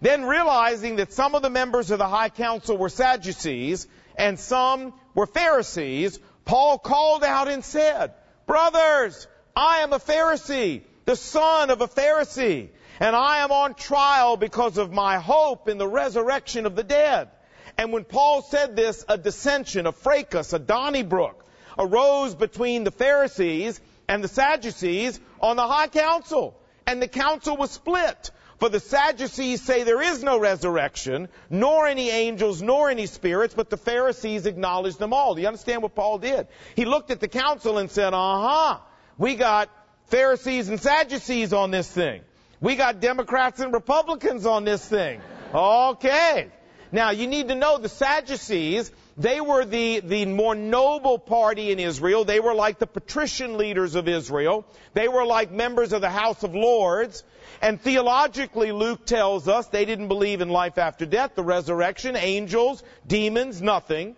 Then 0.00 0.24
realizing 0.24 0.96
that 0.96 1.12
some 1.12 1.34
of 1.34 1.42
the 1.42 1.50
members 1.50 1.90
of 1.90 1.98
the 1.98 2.08
high 2.08 2.28
council 2.28 2.76
were 2.76 2.88
Sadducees 2.88 3.86
and 4.16 4.38
some 4.38 4.92
were 5.14 5.26
Pharisees, 5.26 6.18
Paul 6.44 6.78
called 6.78 7.24
out 7.24 7.48
and 7.48 7.64
said, 7.64 8.12
Brothers, 8.46 9.26
I 9.56 9.78
am 9.78 9.92
a 9.92 9.98
Pharisee, 9.98 10.82
the 11.04 11.16
son 11.16 11.70
of 11.70 11.80
a 11.80 11.88
Pharisee, 11.88 12.68
and 13.00 13.16
I 13.16 13.38
am 13.38 13.50
on 13.50 13.74
trial 13.74 14.36
because 14.36 14.78
of 14.78 14.92
my 14.92 15.18
hope 15.18 15.68
in 15.68 15.78
the 15.78 15.88
resurrection 15.88 16.66
of 16.66 16.76
the 16.76 16.84
dead. 16.84 17.30
And 17.78 17.92
when 17.92 18.04
Paul 18.04 18.42
said 18.42 18.76
this, 18.76 19.04
a 19.08 19.18
dissension, 19.18 19.86
a 19.86 19.92
fracas, 19.92 20.52
a 20.52 20.58
Donnybrook 20.58 21.44
arose 21.78 22.34
between 22.34 22.84
the 22.84 22.90
Pharisees 22.90 23.80
and 24.08 24.22
the 24.22 24.28
Sadducees 24.28 25.18
on 25.40 25.56
the 25.56 25.66
high 25.66 25.88
council 25.88 26.56
and 26.86 27.00
the 27.00 27.08
council 27.08 27.56
was 27.56 27.70
split. 27.70 28.30
For 28.64 28.70
the 28.70 28.80
Sadducees 28.80 29.60
say 29.60 29.82
there 29.82 30.00
is 30.00 30.22
no 30.22 30.38
resurrection, 30.38 31.28
nor 31.50 31.86
any 31.86 32.08
angels, 32.08 32.62
nor 32.62 32.88
any 32.88 33.04
spirits, 33.04 33.52
but 33.52 33.68
the 33.68 33.76
Pharisees 33.76 34.46
acknowledge 34.46 34.96
them 34.96 35.12
all. 35.12 35.34
Do 35.34 35.42
you 35.42 35.48
understand 35.48 35.82
what 35.82 35.94
Paul 35.94 36.16
did? 36.16 36.46
He 36.74 36.86
looked 36.86 37.10
at 37.10 37.20
the 37.20 37.28
council 37.28 37.76
and 37.76 37.90
said, 37.90 38.14
uh-huh, 38.14 38.78
we 39.18 39.34
got 39.34 39.68
Pharisees 40.06 40.70
and 40.70 40.80
Sadducees 40.80 41.52
on 41.52 41.72
this 41.72 41.90
thing. 41.90 42.22
We 42.58 42.76
got 42.76 43.00
Democrats 43.00 43.60
and 43.60 43.70
Republicans 43.70 44.46
on 44.46 44.64
this 44.64 44.82
thing. 44.82 45.20
Okay. 45.52 46.48
Now 46.90 47.10
you 47.10 47.26
need 47.26 47.48
to 47.48 47.54
know 47.54 47.76
the 47.76 47.90
Sadducees 47.90 48.90
they 49.16 49.40
were 49.40 49.64
the, 49.64 50.00
the 50.00 50.26
more 50.26 50.54
noble 50.54 51.18
party 51.18 51.70
in 51.70 51.78
Israel. 51.78 52.24
They 52.24 52.40
were 52.40 52.54
like 52.54 52.78
the 52.78 52.86
patrician 52.86 53.56
leaders 53.56 53.94
of 53.94 54.08
Israel. 54.08 54.66
They 54.92 55.06
were 55.06 55.24
like 55.24 55.52
members 55.52 55.92
of 55.92 56.00
the 56.00 56.10
House 56.10 56.42
of 56.42 56.54
Lords. 56.54 57.22
And 57.62 57.80
theologically, 57.80 58.72
Luke 58.72 59.06
tells 59.06 59.48
us 59.48 59.66
they 59.68 59.84
didn't 59.84 60.08
believe 60.08 60.40
in 60.40 60.48
life 60.48 60.78
after 60.78 61.06
death, 61.06 61.34
the 61.34 61.42
resurrection, 61.42 62.16
angels, 62.16 62.82
demons, 63.06 63.62
nothing. 63.62 64.16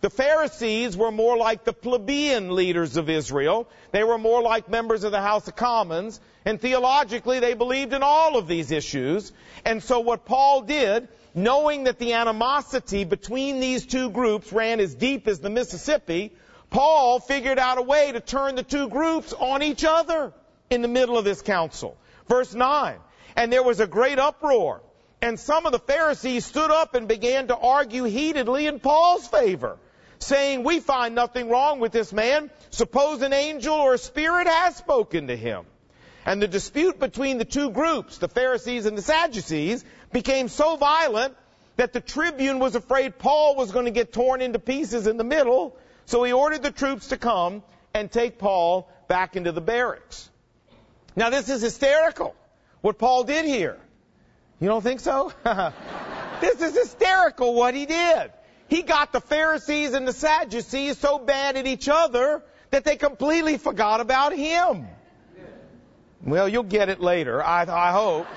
The 0.00 0.10
Pharisees 0.10 0.96
were 0.96 1.10
more 1.10 1.36
like 1.36 1.64
the 1.64 1.72
plebeian 1.72 2.54
leaders 2.54 2.96
of 2.96 3.10
Israel. 3.10 3.68
They 3.90 4.04
were 4.04 4.18
more 4.18 4.42
like 4.42 4.68
members 4.68 5.02
of 5.02 5.10
the 5.10 5.20
House 5.20 5.48
of 5.48 5.56
Commons. 5.56 6.20
And 6.44 6.60
theologically, 6.60 7.40
they 7.40 7.54
believed 7.54 7.92
in 7.92 8.02
all 8.02 8.36
of 8.36 8.46
these 8.46 8.70
issues. 8.70 9.32
And 9.64 9.82
so 9.82 10.00
what 10.00 10.24
Paul 10.24 10.62
did 10.62 11.08
knowing 11.34 11.84
that 11.84 11.98
the 11.98 12.14
animosity 12.14 13.04
between 13.04 13.60
these 13.60 13.86
two 13.86 14.10
groups 14.10 14.52
ran 14.52 14.80
as 14.80 14.94
deep 14.94 15.28
as 15.28 15.40
the 15.40 15.50
Mississippi, 15.50 16.32
Paul 16.70 17.20
figured 17.20 17.58
out 17.58 17.78
a 17.78 17.82
way 17.82 18.12
to 18.12 18.20
turn 18.20 18.56
the 18.56 18.62
two 18.62 18.88
groups 18.88 19.32
on 19.32 19.62
each 19.62 19.84
other 19.84 20.32
in 20.70 20.82
the 20.82 20.88
middle 20.88 21.16
of 21.16 21.24
this 21.24 21.42
council. 21.42 21.96
Verse 22.28 22.54
9. 22.54 22.98
And 23.36 23.52
there 23.52 23.62
was 23.62 23.80
a 23.80 23.86
great 23.86 24.18
uproar. 24.18 24.82
And 25.20 25.38
some 25.38 25.66
of 25.66 25.72
the 25.72 25.78
Pharisees 25.78 26.44
stood 26.44 26.70
up 26.70 26.94
and 26.94 27.08
began 27.08 27.48
to 27.48 27.56
argue 27.56 28.04
heatedly 28.04 28.66
in 28.66 28.78
Paul's 28.78 29.26
favor, 29.26 29.78
saying, 30.20 30.62
We 30.62 30.78
find 30.80 31.14
nothing 31.14 31.48
wrong 31.48 31.80
with 31.80 31.92
this 31.92 32.12
man. 32.12 32.50
Suppose 32.70 33.22
an 33.22 33.32
angel 33.32 33.74
or 33.74 33.94
a 33.94 33.98
spirit 33.98 34.46
has 34.46 34.76
spoken 34.76 35.26
to 35.28 35.36
him. 35.36 35.64
And 36.24 36.40
the 36.42 36.46
dispute 36.46 37.00
between 37.00 37.38
the 37.38 37.44
two 37.44 37.70
groups, 37.70 38.18
the 38.18 38.28
Pharisees 38.28 38.86
and 38.86 38.96
the 38.96 39.02
Sadducees, 39.02 39.84
became 40.12 40.48
so 40.48 40.76
violent 40.76 41.34
that 41.76 41.92
the 41.92 42.00
tribune 42.00 42.58
was 42.58 42.74
afraid 42.74 43.18
Paul 43.18 43.56
was 43.56 43.72
going 43.72 43.86
to 43.86 43.90
get 43.90 44.12
torn 44.12 44.42
into 44.42 44.58
pieces 44.58 45.06
in 45.06 45.16
the 45.16 45.24
middle, 45.24 45.76
so 46.06 46.22
he 46.24 46.32
ordered 46.32 46.62
the 46.62 46.70
troops 46.70 47.08
to 47.08 47.16
come 47.16 47.62
and 47.94 48.10
take 48.10 48.38
Paul 48.38 48.90
back 49.08 49.36
into 49.36 49.52
the 49.52 49.60
barracks. 49.60 50.28
Now 51.18 51.30
this 51.30 51.48
is 51.48 51.60
hysterical, 51.60 52.36
what 52.80 52.96
Paul 52.96 53.24
did 53.24 53.44
here. 53.44 53.76
You 54.60 54.68
don't 54.68 54.82
think 54.82 55.00
so? 55.00 55.32
this 56.40 56.62
is 56.62 56.76
hysterical 56.76 57.54
what 57.54 57.74
he 57.74 57.86
did. 57.86 58.30
He 58.68 58.82
got 58.82 59.12
the 59.12 59.20
Pharisees 59.20 59.94
and 59.94 60.06
the 60.06 60.12
Sadducees 60.12 60.96
so 60.96 61.18
bad 61.18 61.56
at 61.56 61.66
each 61.66 61.88
other 61.88 62.44
that 62.70 62.84
they 62.84 62.94
completely 62.94 63.58
forgot 63.58 64.00
about 64.00 64.32
him. 64.32 64.86
Well, 66.22 66.48
you'll 66.48 66.62
get 66.62 66.88
it 66.88 67.00
later, 67.00 67.42
I, 67.42 67.62
I 67.62 67.90
hope. 67.90 68.28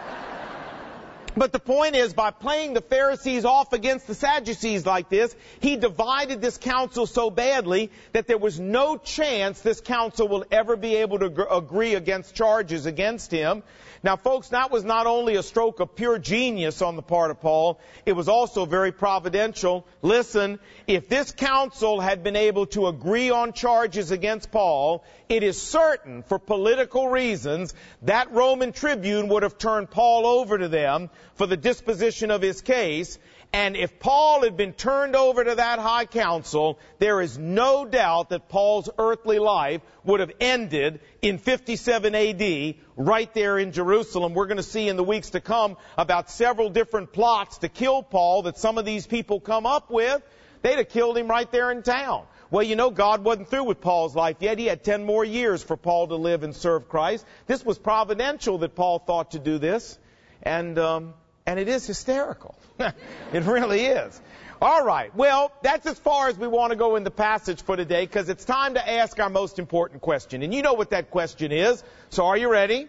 But 1.36 1.54
the 1.54 1.60
point 1.60 1.96
is, 1.96 2.14
by 2.14 2.32
playing 2.32 2.74
the 2.74 2.82
Pharisees 2.82 3.46
off 3.46 3.72
against 3.72 4.06
the 4.06 4.16
Sadducees 4.16 4.86
like 4.86 5.08
this, 5.08 5.34
he 5.62 5.78
divided 5.78 6.42
this 6.42 6.58
council 6.58 7.06
so 7.06 7.30
badly 7.30 7.90
that 8.12 8.28
there 8.28 8.38
was 8.38 8.60
no 8.60 8.98
chance 8.98 9.62
this 9.62 9.80
council 9.80 10.28
will 10.28 10.44
ever 10.52 10.76
be 10.76 10.96
able 10.96 11.20
to 11.20 11.50
agree 11.50 11.96
against 11.96 12.36
charges 12.36 12.86
against 12.86 13.32
him. 13.32 13.64
Now, 14.04 14.16
folks, 14.16 14.50
that 14.50 14.72
was 14.72 14.84
not 14.84 15.06
only 15.06 15.36
a 15.36 15.44
stroke 15.44 15.80
of 15.80 15.96
pure 15.96 16.18
genius 16.18 16.82
on 16.82 16.96
the 16.96 17.04
part 17.04 17.30
of 17.30 17.40
Paul, 17.40 17.80
it 18.04 18.14
was 18.14 18.28
also 18.28 18.66
very 18.66 18.92
providential. 18.92 19.86
Listen, 20.02 20.60
if 20.88 21.08
this 21.08 21.32
council 21.32 22.00
had 22.02 22.24
been 22.24 22.36
able 22.36 22.66
to 22.68 22.88
agree 22.88 23.30
on 23.30 23.54
charges 23.54 24.10
against 24.10 24.52
Paul, 24.52 25.04
it 25.30 25.44
is 25.44 25.62
certain, 25.62 26.24
for 26.24 26.40
political 26.40 27.10
reasons, 27.10 27.76
that 28.02 28.32
Roman 28.32 28.72
tribune 28.72 29.28
would 29.28 29.44
have 29.44 29.60
turned 29.60 29.92
Paul 29.92 30.26
over 30.26 30.58
to 30.58 30.68
them 30.68 31.12
for 31.36 31.46
the 31.46 31.58
disposition 31.58 32.32
of 32.32 32.42
his 32.42 32.62
case, 32.62 33.20
and 33.54 33.76
if 33.76 34.00
Paul 34.00 34.44
had 34.44 34.56
been 34.56 34.72
turned 34.72 35.14
over 35.14 35.44
to 35.44 35.56
that 35.56 35.80
high 35.80 36.06
council, 36.06 36.80
there 37.00 37.20
is 37.20 37.38
no 37.38 37.86
doubt 37.86 38.30
that 38.30 38.48
Paul's 38.48 38.90
earthly 38.98 39.40
life 39.40 39.82
would 40.06 40.22
have 40.22 40.32
ended 40.40 41.02
in 41.22 41.38
57 41.38 42.16
AD 42.16 42.76
right 42.96 43.34
there 43.34 43.60
in 43.60 43.74
Jerusalem. 43.74 44.34
We're 44.34 44.48
going 44.48 44.58
to 44.58 44.64
see 44.64 44.88
in 44.88 44.96
the 44.96 45.04
weeks 45.04 45.32
to 45.32 45.42
come 45.42 45.76
about 45.98 46.30
several 46.30 46.70
different 46.70 47.12
plots 47.12 47.58
to 47.60 47.68
kill 47.68 48.04
Paul 48.04 48.44
that 48.44 48.58
some 48.58 48.78
of 48.78 48.86
these 48.86 49.06
people 49.06 49.42
come 49.42 49.66
up 49.66 49.92
with. 49.92 50.22
They'd 50.62 50.78
have 50.78 50.90
killed 50.90 51.18
him 51.18 51.28
right 51.28 51.52
there 51.52 51.72
in 51.72 51.84
town. 51.84 52.28
Well, 52.52 52.64
you 52.64 52.78
know, 52.78 52.90
God 52.90 53.24
wasn't 53.24 53.50
through 53.50 53.66
with 53.66 53.82
Paul's 53.82 54.16
life 54.16 54.38
yet. 54.40 54.60
He 54.60 54.66
had 54.66 54.84
10 54.84 55.06
more 55.06 55.26
years 55.26 55.62
for 55.62 55.76
Paul 55.76 56.08
to 56.08 56.16
live 56.16 56.44
and 56.44 56.56
serve 56.56 56.88
Christ. 56.88 57.26
This 57.48 57.66
was 57.66 57.78
providential 57.78 58.60
that 58.60 58.76
Paul 58.76 59.00
thought 59.00 59.32
to 59.32 59.40
do 59.40 59.58
this. 59.58 59.98
And, 60.44 60.78
um, 60.80 61.14
and 61.46 61.60
it 61.60 61.68
is 61.68 61.86
hysterical. 61.88 62.56
it 62.80 63.44
really 63.44 63.86
is. 63.86 64.20
All 64.62 64.86
right. 64.86 65.14
Well, 65.16 65.52
that's 65.64 65.88
as 65.88 65.98
far 65.98 66.28
as 66.28 66.38
we 66.38 66.48
want 66.48 66.72
to 66.72 66.78
go 66.78 66.96
in 66.96 67.04
the 67.04 67.12
passage 67.12 67.64
for 67.64 67.76
today 67.76 68.06
because 68.06 68.30
it's 68.30 68.46
time 68.46 68.76
to 68.76 68.90
ask 68.90 69.20
our 69.20 69.30
most 69.30 69.58
important 69.58 70.02
question. 70.02 70.44
And 70.44 70.54
you 70.54 70.62
know 70.62 70.74
what 70.74 70.92
that 70.92 71.10
question 71.10 71.52
is. 71.52 71.84
So 72.10 72.28
are 72.28 72.38
you 72.38 72.50
ready? 72.52 72.88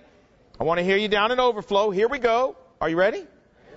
I 0.60 0.64
want 0.64 0.78
to 0.78 0.84
hear 0.84 0.98
you 0.98 1.08
down 1.08 1.32
in 1.32 1.40
overflow. 1.40 1.90
Here 1.90 2.08
we 2.08 2.18
go. 2.18 2.56
Are 2.80 2.90
you 2.90 2.96
ready? 2.96 3.26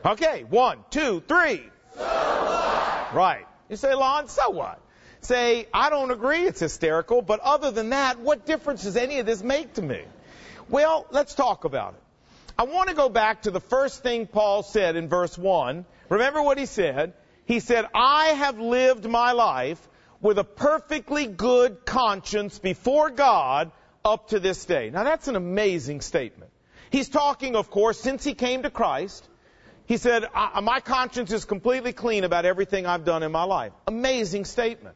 Okay. 0.05 0.43
One, 0.43 0.79
two, 0.89 1.23
three. 1.25 1.63
So 1.95 2.01
what? 2.01 3.13
Right. 3.13 3.45
You 3.69 3.77
say, 3.77 3.93
Lon, 3.93 4.27
so 4.27 4.49
what? 4.49 4.81
Say, 5.21 5.65
I 5.73 5.89
don't 5.89 6.11
agree 6.11 6.41
it's 6.41 6.59
hysterical, 6.59 7.21
but 7.21 7.39
other 7.39 7.71
than 7.71 7.91
that, 7.91 8.19
what 8.19 8.45
difference 8.45 8.83
does 8.83 8.97
any 8.97 9.19
of 9.19 9.25
this 9.25 9.41
make 9.41 9.73
to 9.75 9.81
me? 9.81 10.03
Well, 10.69 11.07
let's 11.11 11.33
talk 11.33 11.63
about 11.63 11.93
it. 11.93 12.01
I 12.57 12.63
want 12.63 12.89
to 12.89 12.95
go 12.95 13.09
back 13.09 13.41
to 13.41 13.51
the 13.51 13.59
first 13.59 14.01
thing 14.01 14.27
Paul 14.27 14.63
said 14.63 14.95
in 14.95 15.09
verse 15.09 15.37
1. 15.37 15.85
Remember 16.09 16.41
what 16.41 16.57
he 16.57 16.65
said? 16.65 17.13
He 17.45 17.59
said, 17.59 17.85
I 17.93 18.27
have 18.27 18.59
lived 18.59 19.05
my 19.07 19.33
life 19.33 19.85
with 20.21 20.39
a 20.39 20.45
perfectly 20.45 21.27
good 21.27 21.85
conscience 21.85 22.57
before 22.57 23.09
God 23.09 23.71
up 24.05 24.29
to 24.29 24.39
this 24.39 24.63
day. 24.65 24.89
Now 24.89 25.03
that's 25.03 25.27
an 25.27 25.35
amazing 25.35 25.99
statement. 25.99 26.49
He's 26.91 27.09
talking, 27.09 27.57
of 27.57 27.69
course, 27.69 27.99
since 27.99 28.23
he 28.23 28.33
came 28.33 28.63
to 28.63 28.69
Christ. 28.69 29.27
He 29.85 29.97
said, 29.97 30.23
uh, 30.33 30.61
my 30.61 30.79
conscience 30.79 31.33
is 31.33 31.43
completely 31.43 31.91
clean 31.91 32.23
about 32.23 32.45
everything 32.45 32.85
I've 32.85 33.03
done 33.03 33.21
in 33.21 33.31
my 33.31 33.43
life. 33.43 33.73
Amazing 33.85 34.45
statement. 34.45 34.95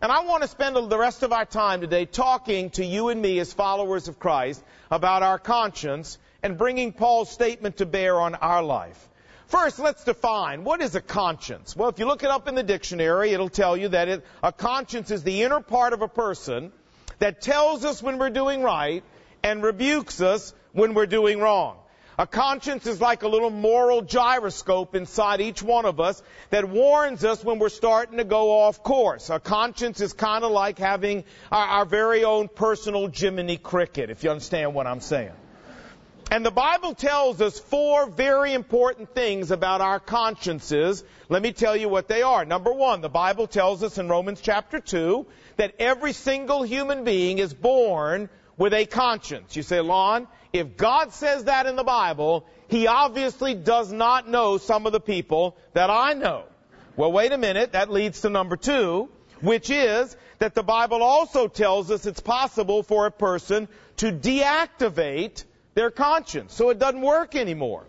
And 0.00 0.10
I 0.10 0.24
want 0.24 0.42
to 0.42 0.48
spend 0.48 0.74
the 0.74 0.98
rest 0.98 1.22
of 1.22 1.32
our 1.32 1.44
time 1.44 1.82
today 1.82 2.06
talking 2.06 2.70
to 2.70 2.84
you 2.84 3.10
and 3.10 3.20
me 3.20 3.38
as 3.38 3.52
followers 3.52 4.08
of 4.08 4.18
Christ 4.18 4.62
about 4.90 5.22
our 5.22 5.38
conscience 5.38 6.18
and 6.44 6.58
bringing 6.58 6.92
Paul's 6.92 7.30
statement 7.30 7.78
to 7.78 7.86
bear 7.86 8.20
on 8.20 8.34
our 8.34 8.62
life. 8.62 9.08
First, 9.46 9.78
let's 9.78 10.04
define 10.04 10.62
what 10.62 10.82
is 10.82 10.94
a 10.94 11.00
conscience. 11.00 11.74
Well, 11.74 11.88
if 11.88 11.98
you 11.98 12.04
look 12.04 12.22
it 12.22 12.28
up 12.28 12.48
in 12.48 12.54
the 12.54 12.62
dictionary, 12.62 13.32
it'll 13.32 13.48
tell 13.48 13.78
you 13.78 13.88
that 13.88 14.08
it, 14.08 14.24
a 14.42 14.52
conscience 14.52 15.10
is 15.10 15.22
the 15.22 15.42
inner 15.42 15.60
part 15.60 15.94
of 15.94 16.02
a 16.02 16.08
person 16.08 16.70
that 17.18 17.40
tells 17.40 17.86
us 17.86 18.02
when 18.02 18.18
we're 18.18 18.28
doing 18.28 18.62
right 18.62 19.02
and 19.42 19.62
rebukes 19.62 20.20
us 20.20 20.52
when 20.72 20.92
we're 20.92 21.06
doing 21.06 21.40
wrong. 21.40 21.78
A 22.18 22.26
conscience 22.26 22.86
is 22.86 23.00
like 23.00 23.22
a 23.22 23.28
little 23.28 23.50
moral 23.50 24.02
gyroscope 24.02 24.94
inside 24.94 25.40
each 25.40 25.62
one 25.62 25.86
of 25.86 25.98
us 25.98 26.22
that 26.50 26.68
warns 26.68 27.24
us 27.24 27.42
when 27.42 27.58
we're 27.58 27.70
starting 27.70 28.18
to 28.18 28.24
go 28.24 28.50
off 28.50 28.82
course. 28.82 29.30
A 29.30 29.40
conscience 29.40 30.00
is 30.02 30.12
kind 30.12 30.44
of 30.44 30.52
like 30.52 30.78
having 30.78 31.24
our, 31.50 31.66
our 31.66 31.84
very 31.86 32.22
own 32.22 32.48
personal 32.48 33.08
Jiminy 33.08 33.56
Cricket, 33.56 34.10
if 34.10 34.22
you 34.24 34.30
understand 34.30 34.74
what 34.74 34.86
I'm 34.86 35.00
saying. 35.00 35.32
And 36.30 36.44
the 36.44 36.50
Bible 36.50 36.94
tells 36.94 37.40
us 37.40 37.58
four 37.58 38.06
very 38.06 38.54
important 38.54 39.14
things 39.14 39.50
about 39.50 39.80
our 39.80 40.00
consciences. 40.00 41.04
Let 41.28 41.42
me 41.42 41.52
tell 41.52 41.76
you 41.76 41.88
what 41.88 42.08
they 42.08 42.22
are. 42.22 42.44
Number 42.44 42.72
one, 42.72 43.02
the 43.02 43.08
Bible 43.08 43.46
tells 43.46 43.82
us 43.82 43.98
in 43.98 44.08
Romans 44.08 44.40
chapter 44.40 44.80
2 44.80 45.26
that 45.56 45.74
every 45.78 46.12
single 46.12 46.62
human 46.62 47.04
being 47.04 47.38
is 47.38 47.54
born 47.54 48.28
with 48.56 48.72
a 48.72 48.86
conscience. 48.86 49.54
You 49.54 49.62
say, 49.62 49.80
Lon, 49.80 50.26
if 50.52 50.76
God 50.76 51.12
says 51.12 51.44
that 51.44 51.66
in 51.66 51.76
the 51.76 51.84
Bible, 51.84 52.46
He 52.68 52.86
obviously 52.86 53.54
does 53.54 53.92
not 53.92 54.28
know 54.28 54.58
some 54.58 54.86
of 54.86 54.92
the 54.92 55.00
people 55.00 55.56
that 55.72 55.90
I 55.90 56.14
know. 56.14 56.44
Well, 56.96 57.12
wait 57.12 57.32
a 57.32 57.38
minute. 57.38 57.72
That 57.72 57.90
leads 57.90 58.22
to 58.22 58.30
number 58.30 58.56
two, 58.56 59.08
which 59.40 59.68
is 59.68 60.16
that 60.38 60.54
the 60.54 60.62
Bible 60.62 61.02
also 61.02 61.48
tells 61.48 61.90
us 61.90 62.06
it's 62.06 62.20
possible 62.20 62.82
for 62.82 63.06
a 63.06 63.10
person 63.10 63.68
to 63.98 64.12
deactivate 64.12 65.44
their 65.74 65.90
conscience, 65.90 66.54
so 66.54 66.70
it 66.70 66.78
doesn't 66.78 67.00
work 67.00 67.34
anymore. 67.34 67.84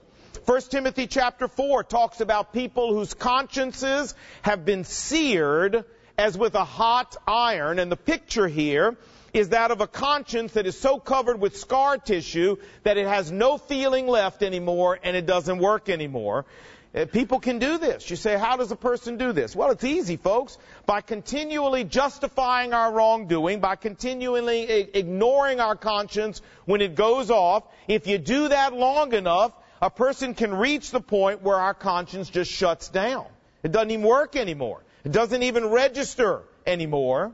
1 0.46 0.62
Timothy 0.70 1.08
chapter 1.08 1.48
4 1.48 1.84
talks 1.84 2.20
about 2.22 2.54
people 2.54 2.94
whose 2.94 3.14
consciences 3.14 4.14
have 4.42 4.66
been 4.66 4.84
seared 4.84 5.86
as 6.18 6.38
with 6.38 6.56
a 6.56 6.64
hot 6.64 7.16
iron, 7.28 7.80
and 7.80 7.92
the 7.92 7.98
picture 7.98 8.48
here 8.48 8.96
is 9.34 9.50
that 9.50 9.72
of 9.72 9.82
a 9.82 9.88
conscience 9.88 10.54
that 10.54 10.66
is 10.66 10.80
so 10.80 10.98
covered 10.98 11.42
with 11.42 11.58
scar 11.58 11.98
tissue 11.98 12.56
that 12.84 12.98
it 12.98 13.06
has 13.06 13.32
no 13.32 13.58
feeling 13.58 14.08
left 14.08 14.44
anymore 14.44 14.98
and 15.04 15.18
it 15.18 15.26
doesn't 15.26 15.58
work 15.60 15.90
anymore. 15.90 16.46
Uh, 16.96 17.06
people 17.06 17.40
can 17.40 17.60
do 17.60 17.78
this. 17.78 18.10
You 18.10 18.16
say, 18.16 18.38
how 18.38 18.56
does 18.56 18.72
a 18.72 18.76
person 18.76 19.18
do 19.18 19.34
this? 19.34 19.54
Well, 19.56 19.72
it's 19.72 19.84
easy, 19.84 20.16
folks. 20.16 20.58
By 20.86 21.02
continually 21.02 21.84
justifying 21.84 22.74
our 22.74 22.92
wrongdoing, 22.92 23.60
by 23.60 23.76
continually 23.76 24.64
ignoring 24.94 25.60
our 25.60 25.76
conscience 25.76 26.42
when 26.64 26.82
it 26.82 26.96
goes 26.96 27.30
off. 27.30 27.64
If 27.88 28.08
you 28.08 28.18
do 28.18 28.48
that 28.48 28.74
long 28.74 29.14
enough, 29.14 29.52
a 29.82 29.90
person 29.90 30.36
can 30.36 30.54
reach 30.54 30.92
the 30.92 31.02
point 31.02 31.42
where 31.42 31.58
our 31.58 31.74
conscience 31.74 32.30
just 32.30 32.52
shuts 32.52 32.88
down. 32.88 33.26
It 33.62 33.74
doesn't 33.74 33.92
even 33.92 34.06
work 34.06 34.38
anymore. 34.38 34.82
It 35.04 35.12
doesn't 35.12 35.44
even 35.44 35.66
register 35.66 36.44
anymore. 36.66 37.34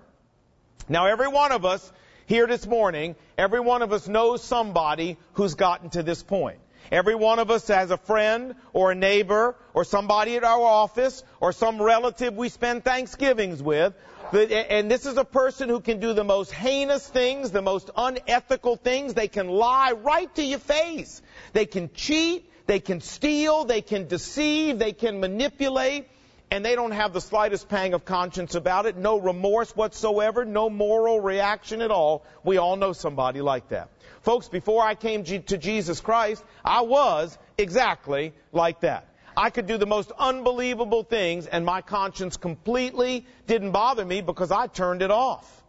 Now, 0.89 1.05
every 1.05 1.27
one 1.27 1.51
of 1.51 1.65
us 1.65 1.91
here 2.25 2.47
this 2.47 2.65
morning, 2.65 3.15
every 3.37 3.59
one 3.59 3.83
of 3.83 3.93
us 3.93 4.07
knows 4.07 4.43
somebody 4.43 5.17
who's 5.33 5.53
gotten 5.53 5.91
to 5.91 6.01
this 6.01 6.23
point. 6.23 6.57
Every 6.91 7.15
one 7.15 7.39
of 7.39 7.51
us 7.51 7.67
has 7.67 7.91
a 7.91 7.97
friend 7.97 8.55
or 8.73 8.91
a 8.91 8.95
neighbor 8.95 9.55
or 9.73 9.83
somebody 9.83 10.35
at 10.37 10.43
our 10.43 10.61
office 10.61 11.23
or 11.39 11.51
some 11.51 11.81
relative 11.81 12.35
we 12.35 12.49
spend 12.49 12.83
Thanksgivings 12.83 13.61
with. 13.61 13.93
And 14.33 14.89
this 14.89 15.05
is 15.05 15.17
a 15.17 15.25
person 15.25 15.67
who 15.67 15.81
can 15.81 15.99
do 15.99 16.13
the 16.13 16.23
most 16.23 16.51
heinous 16.51 17.05
things, 17.07 17.51
the 17.51 17.61
most 17.61 17.89
unethical 17.95 18.77
things. 18.77 19.13
They 19.13 19.27
can 19.27 19.49
lie 19.49 19.91
right 19.91 20.33
to 20.35 20.43
your 20.43 20.59
face. 20.59 21.21
They 21.53 21.65
can 21.65 21.89
cheat. 21.93 22.49
They 22.65 22.79
can 22.79 23.01
steal. 23.01 23.65
They 23.65 23.81
can 23.81 24.07
deceive. 24.07 24.79
They 24.79 24.93
can 24.93 25.19
manipulate. 25.19 26.07
And 26.51 26.65
they 26.65 26.75
don't 26.75 26.91
have 26.91 27.13
the 27.13 27.21
slightest 27.21 27.69
pang 27.69 27.93
of 27.93 28.03
conscience 28.03 28.55
about 28.55 28.85
it, 28.85 28.97
no 28.97 29.17
remorse 29.17 29.71
whatsoever, 29.73 30.43
no 30.43 30.69
moral 30.69 31.21
reaction 31.21 31.81
at 31.81 31.91
all. 31.91 32.25
We 32.43 32.57
all 32.57 32.75
know 32.75 32.91
somebody 32.91 33.39
like 33.39 33.69
that. 33.69 33.89
Folks, 34.21 34.49
before 34.49 34.83
I 34.83 34.95
came 34.95 35.23
to 35.23 35.57
Jesus 35.57 36.01
Christ, 36.01 36.43
I 36.63 36.81
was 36.81 37.37
exactly 37.57 38.33
like 38.51 38.81
that. 38.81 39.07
I 39.35 39.49
could 39.49 39.65
do 39.65 39.77
the 39.77 39.85
most 39.85 40.11
unbelievable 40.19 41.03
things 41.03 41.47
and 41.47 41.65
my 41.65 41.81
conscience 41.81 42.35
completely 42.35 43.25
didn't 43.47 43.71
bother 43.71 44.03
me 44.03 44.19
because 44.19 44.51
I 44.51 44.67
turned 44.67 45.01
it 45.01 45.09
off. 45.09 45.63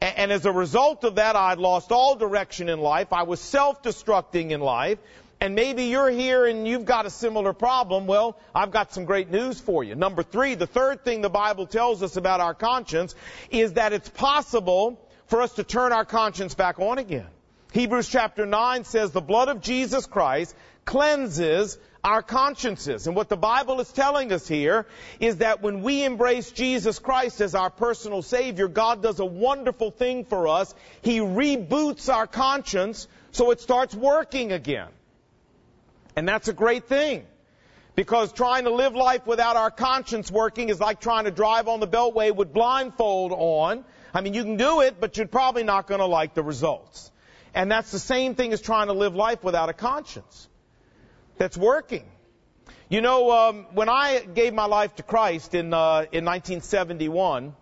And 0.00 0.30
as 0.30 0.46
a 0.46 0.52
result 0.52 1.02
of 1.02 1.16
that, 1.16 1.34
I'd 1.34 1.58
lost 1.58 1.90
all 1.90 2.14
direction 2.14 2.68
in 2.68 2.78
life. 2.78 3.12
I 3.12 3.24
was 3.24 3.40
self-destructing 3.40 4.52
in 4.52 4.60
life. 4.60 4.98
And 5.40 5.54
maybe 5.54 5.84
you're 5.84 6.10
here 6.10 6.46
and 6.46 6.66
you've 6.66 6.84
got 6.84 7.06
a 7.06 7.10
similar 7.10 7.52
problem. 7.52 8.06
Well, 8.06 8.36
I've 8.52 8.72
got 8.72 8.92
some 8.92 9.04
great 9.04 9.30
news 9.30 9.60
for 9.60 9.84
you. 9.84 9.94
Number 9.94 10.24
three, 10.24 10.56
the 10.56 10.66
third 10.66 11.04
thing 11.04 11.20
the 11.20 11.30
Bible 11.30 11.66
tells 11.66 12.02
us 12.02 12.16
about 12.16 12.40
our 12.40 12.54
conscience 12.54 13.14
is 13.50 13.74
that 13.74 13.92
it's 13.92 14.08
possible 14.08 15.00
for 15.26 15.40
us 15.42 15.52
to 15.54 15.64
turn 15.64 15.92
our 15.92 16.04
conscience 16.04 16.54
back 16.54 16.80
on 16.80 16.98
again. 16.98 17.28
Hebrews 17.72 18.08
chapter 18.08 18.46
9 18.46 18.84
says 18.84 19.12
the 19.12 19.20
blood 19.20 19.48
of 19.48 19.60
Jesus 19.60 20.06
Christ 20.06 20.56
cleanses 20.84 21.78
our 22.02 22.22
consciences. 22.22 23.06
And 23.06 23.14
what 23.14 23.28
the 23.28 23.36
Bible 23.36 23.80
is 23.80 23.92
telling 23.92 24.32
us 24.32 24.48
here 24.48 24.86
is 25.20 25.36
that 25.36 25.62
when 25.62 25.82
we 25.82 26.04
embrace 26.04 26.50
Jesus 26.50 26.98
Christ 26.98 27.40
as 27.40 27.54
our 27.54 27.70
personal 27.70 28.22
Savior, 28.22 28.66
God 28.66 29.02
does 29.02 29.20
a 29.20 29.24
wonderful 29.24 29.90
thing 29.90 30.24
for 30.24 30.48
us. 30.48 30.74
He 31.02 31.18
reboots 31.18 32.12
our 32.12 32.26
conscience 32.26 33.06
so 33.32 33.50
it 33.50 33.60
starts 33.60 33.94
working 33.94 34.50
again. 34.50 34.88
And 36.18 36.26
that's 36.26 36.48
a 36.48 36.52
great 36.52 36.88
thing. 36.88 37.24
Because 37.94 38.32
trying 38.32 38.64
to 38.64 38.70
live 38.70 38.96
life 38.96 39.24
without 39.24 39.54
our 39.54 39.70
conscience 39.70 40.32
working 40.32 40.68
is 40.68 40.80
like 40.80 41.00
trying 41.00 41.26
to 41.26 41.30
drive 41.30 41.68
on 41.68 41.78
the 41.78 41.86
beltway 41.86 42.34
with 42.34 42.52
blindfold 42.52 43.30
on. 43.30 43.84
I 44.12 44.20
mean, 44.20 44.34
you 44.34 44.42
can 44.42 44.56
do 44.56 44.80
it, 44.80 44.96
but 44.98 45.16
you're 45.16 45.28
probably 45.28 45.62
not 45.62 45.86
going 45.86 46.00
to 46.00 46.06
like 46.06 46.34
the 46.34 46.42
results. 46.42 47.12
And 47.54 47.70
that's 47.70 47.92
the 47.92 48.00
same 48.00 48.34
thing 48.34 48.52
as 48.52 48.60
trying 48.60 48.88
to 48.88 48.94
live 48.94 49.14
life 49.14 49.44
without 49.44 49.68
a 49.68 49.72
conscience 49.72 50.48
that's 51.36 51.56
working. 51.56 52.04
You 52.88 53.00
know, 53.00 53.30
um, 53.30 53.66
when 53.74 53.88
I 53.88 54.18
gave 54.18 54.52
my 54.52 54.66
life 54.66 54.96
to 54.96 55.04
Christ 55.04 55.54
in 55.54 55.72
uh, 55.72 56.06
in 56.10 56.24
1971, 56.24 57.54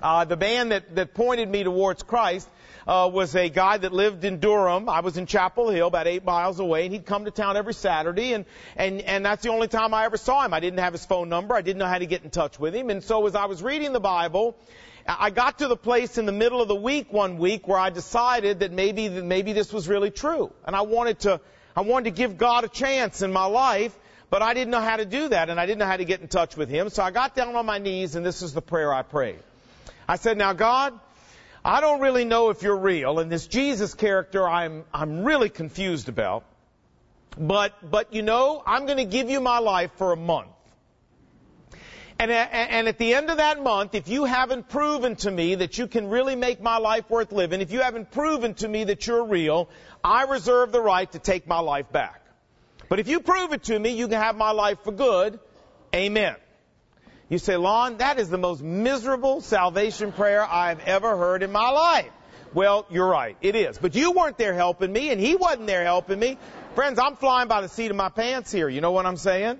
uh, 0.00 0.24
the 0.24 0.36
man 0.36 0.68
that 0.68 0.94
that 0.94 1.14
pointed 1.14 1.50
me 1.50 1.64
towards 1.64 2.04
Christ 2.04 2.48
uh, 2.86 3.10
was 3.12 3.34
a 3.34 3.48
guy 3.48 3.76
that 3.78 3.92
lived 3.92 4.24
in 4.24 4.40
Durham. 4.40 4.88
I 4.88 5.00
was 5.00 5.16
in 5.16 5.26
Chapel 5.26 5.70
Hill, 5.70 5.86
about 5.86 6.06
eight 6.06 6.24
miles 6.24 6.58
away, 6.58 6.84
and 6.84 6.92
he'd 6.92 7.06
come 7.06 7.24
to 7.24 7.30
town 7.30 7.56
every 7.56 7.74
Saturday, 7.74 8.32
and 8.32 8.44
and 8.76 9.00
and 9.02 9.24
that's 9.24 9.42
the 9.42 9.50
only 9.50 9.68
time 9.68 9.94
I 9.94 10.04
ever 10.04 10.16
saw 10.16 10.44
him. 10.44 10.54
I 10.54 10.60
didn't 10.60 10.80
have 10.80 10.92
his 10.92 11.04
phone 11.04 11.28
number. 11.28 11.54
I 11.54 11.62
didn't 11.62 11.78
know 11.78 11.86
how 11.86 11.98
to 11.98 12.06
get 12.06 12.22
in 12.22 12.30
touch 12.30 12.58
with 12.58 12.74
him, 12.74 12.90
and 12.90 13.02
so 13.02 13.26
as 13.26 13.34
I 13.34 13.46
was 13.46 13.62
reading 13.62 13.92
the 13.92 14.00
Bible. 14.00 14.56
I 15.04 15.30
got 15.30 15.58
to 15.58 15.66
the 15.66 15.76
place 15.76 16.16
in 16.16 16.26
the 16.26 16.32
middle 16.32 16.62
of 16.62 16.68
the 16.68 16.76
week 16.76 17.12
one 17.12 17.38
week 17.38 17.66
where 17.66 17.78
I 17.78 17.90
decided 17.90 18.60
that 18.60 18.70
maybe 18.70 19.08
that 19.08 19.24
maybe 19.24 19.52
this 19.52 19.72
was 19.72 19.88
really 19.88 20.12
true, 20.12 20.52
and 20.64 20.76
I 20.76 20.82
wanted 20.82 21.18
to 21.20 21.40
I 21.74 21.80
wanted 21.80 22.10
to 22.10 22.16
give 22.16 22.36
God 22.36 22.64
a 22.64 22.68
chance 22.68 23.22
in 23.22 23.32
my 23.32 23.46
life, 23.46 23.98
but 24.30 24.42
I 24.42 24.54
didn't 24.54 24.70
know 24.70 24.80
how 24.80 24.96
to 24.96 25.04
do 25.04 25.28
that 25.28 25.48
and 25.48 25.58
I 25.58 25.66
didn't 25.66 25.78
know 25.78 25.86
how 25.86 25.96
to 25.96 26.04
get 26.04 26.20
in 26.20 26.28
touch 26.28 26.56
with 26.56 26.68
Him. 26.68 26.90
So 26.90 27.02
I 27.02 27.10
got 27.10 27.34
down 27.34 27.54
on 27.56 27.66
my 27.66 27.78
knees 27.78 28.14
and 28.14 28.24
this 28.24 28.42
is 28.42 28.52
the 28.52 28.62
prayer 28.62 28.92
I 28.92 29.02
prayed. 29.02 29.40
I 30.08 30.16
said, 30.16 30.36
now 30.36 30.52
God, 30.52 30.98
I 31.64 31.80
don't 31.80 32.00
really 32.00 32.24
know 32.24 32.50
if 32.50 32.62
you're 32.62 32.76
real 32.76 33.20
and 33.20 33.30
this 33.30 33.46
Jesus 33.46 33.94
character 33.94 34.48
I'm, 34.48 34.84
I'm 34.92 35.24
really 35.24 35.48
confused 35.48 36.08
about. 36.08 36.44
But, 37.38 37.72
but 37.88 38.12
you 38.12 38.22
know, 38.22 38.62
I'm 38.66 38.84
going 38.86 38.98
to 38.98 39.04
give 39.04 39.30
you 39.30 39.40
my 39.40 39.58
life 39.58 39.90
for 39.96 40.12
a 40.12 40.16
month. 40.16 40.48
And, 42.18 42.30
and 42.30 42.88
at 42.88 42.98
the 42.98 43.14
end 43.14 43.30
of 43.30 43.38
that 43.38 43.62
month, 43.62 43.94
if 43.94 44.08
you 44.08 44.24
haven't 44.24 44.68
proven 44.68 45.16
to 45.16 45.30
me 45.30 45.56
that 45.56 45.78
you 45.78 45.86
can 45.86 46.08
really 46.08 46.36
make 46.36 46.60
my 46.60 46.76
life 46.78 47.08
worth 47.10 47.32
living, 47.32 47.60
if 47.60 47.72
you 47.72 47.80
haven't 47.80 48.10
proven 48.10 48.54
to 48.54 48.68
me 48.68 48.84
that 48.84 49.06
you're 49.06 49.24
real, 49.24 49.68
I 50.04 50.24
reserve 50.24 50.72
the 50.72 50.80
right 50.80 51.10
to 51.12 51.18
take 51.18 51.46
my 51.46 51.58
life 51.60 51.90
back. 51.90 52.20
But 52.88 53.00
if 53.00 53.08
you 53.08 53.20
prove 53.20 53.52
it 53.52 53.64
to 53.64 53.78
me, 53.78 53.90
you 53.90 54.06
can 54.06 54.20
have 54.20 54.36
my 54.36 54.52
life 54.52 54.78
for 54.84 54.92
good. 54.92 55.40
Amen. 55.94 56.36
You 57.32 57.38
say, 57.38 57.56
Lon, 57.56 57.96
that 57.96 58.18
is 58.18 58.28
the 58.28 58.36
most 58.36 58.62
miserable 58.62 59.40
salvation 59.40 60.12
prayer 60.12 60.44
I've 60.44 60.80
ever 60.80 61.16
heard 61.16 61.42
in 61.42 61.50
my 61.50 61.70
life. 61.70 62.10
Well, 62.52 62.84
you're 62.90 63.08
right. 63.08 63.38
It 63.40 63.56
is. 63.56 63.78
But 63.78 63.94
you 63.94 64.12
weren't 64.12 64.36
there 64.36 64.52
helping 64.52 64.92
me, 64.92 65.08
and 65.08 65.18
he 65.18 65.34
wasn't 65.34 65.66
there 65.66 65.82
helping 65.82 66.18
me. 66.18 66.36
Friends, 66.74 66.98
I'm 66.98 67.16
flying 67.16 67.48
by 67.48 67.62
the 67.62 67.70
seat 67.70 67.90
of 67.90 67.96
my 67.96 68.10
pants 68.10 68.52
here. 68.52 68.68
You 68.68 68.82
know 68.82 68.92
what 68.92 69.06
I'm 69.06 69.16
saying? 69.16 69.58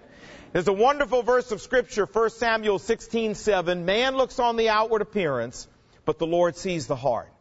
There's 0.53 0.69
a 0.69 0.73
wonderful 0.75 1.23
verse 1.23 1.51
of 1.51 1.63
scripture, 1.63 2.05
1 2.05 2.29
Samuel 2.37 2.79
16:7. 2.79 3.87
Man 3.87 4.17
looks 4.19 4.39
on 4.39 4.57
the 4.57 4.69
outward 4.69 5.01
appearance, 5.01 5.67
but 6.05 6.19
the 6.19 6.27
Lord 6.27 6.59
sees 6.59 6.87
the 6.87 6.97
heart. 6.97 7.32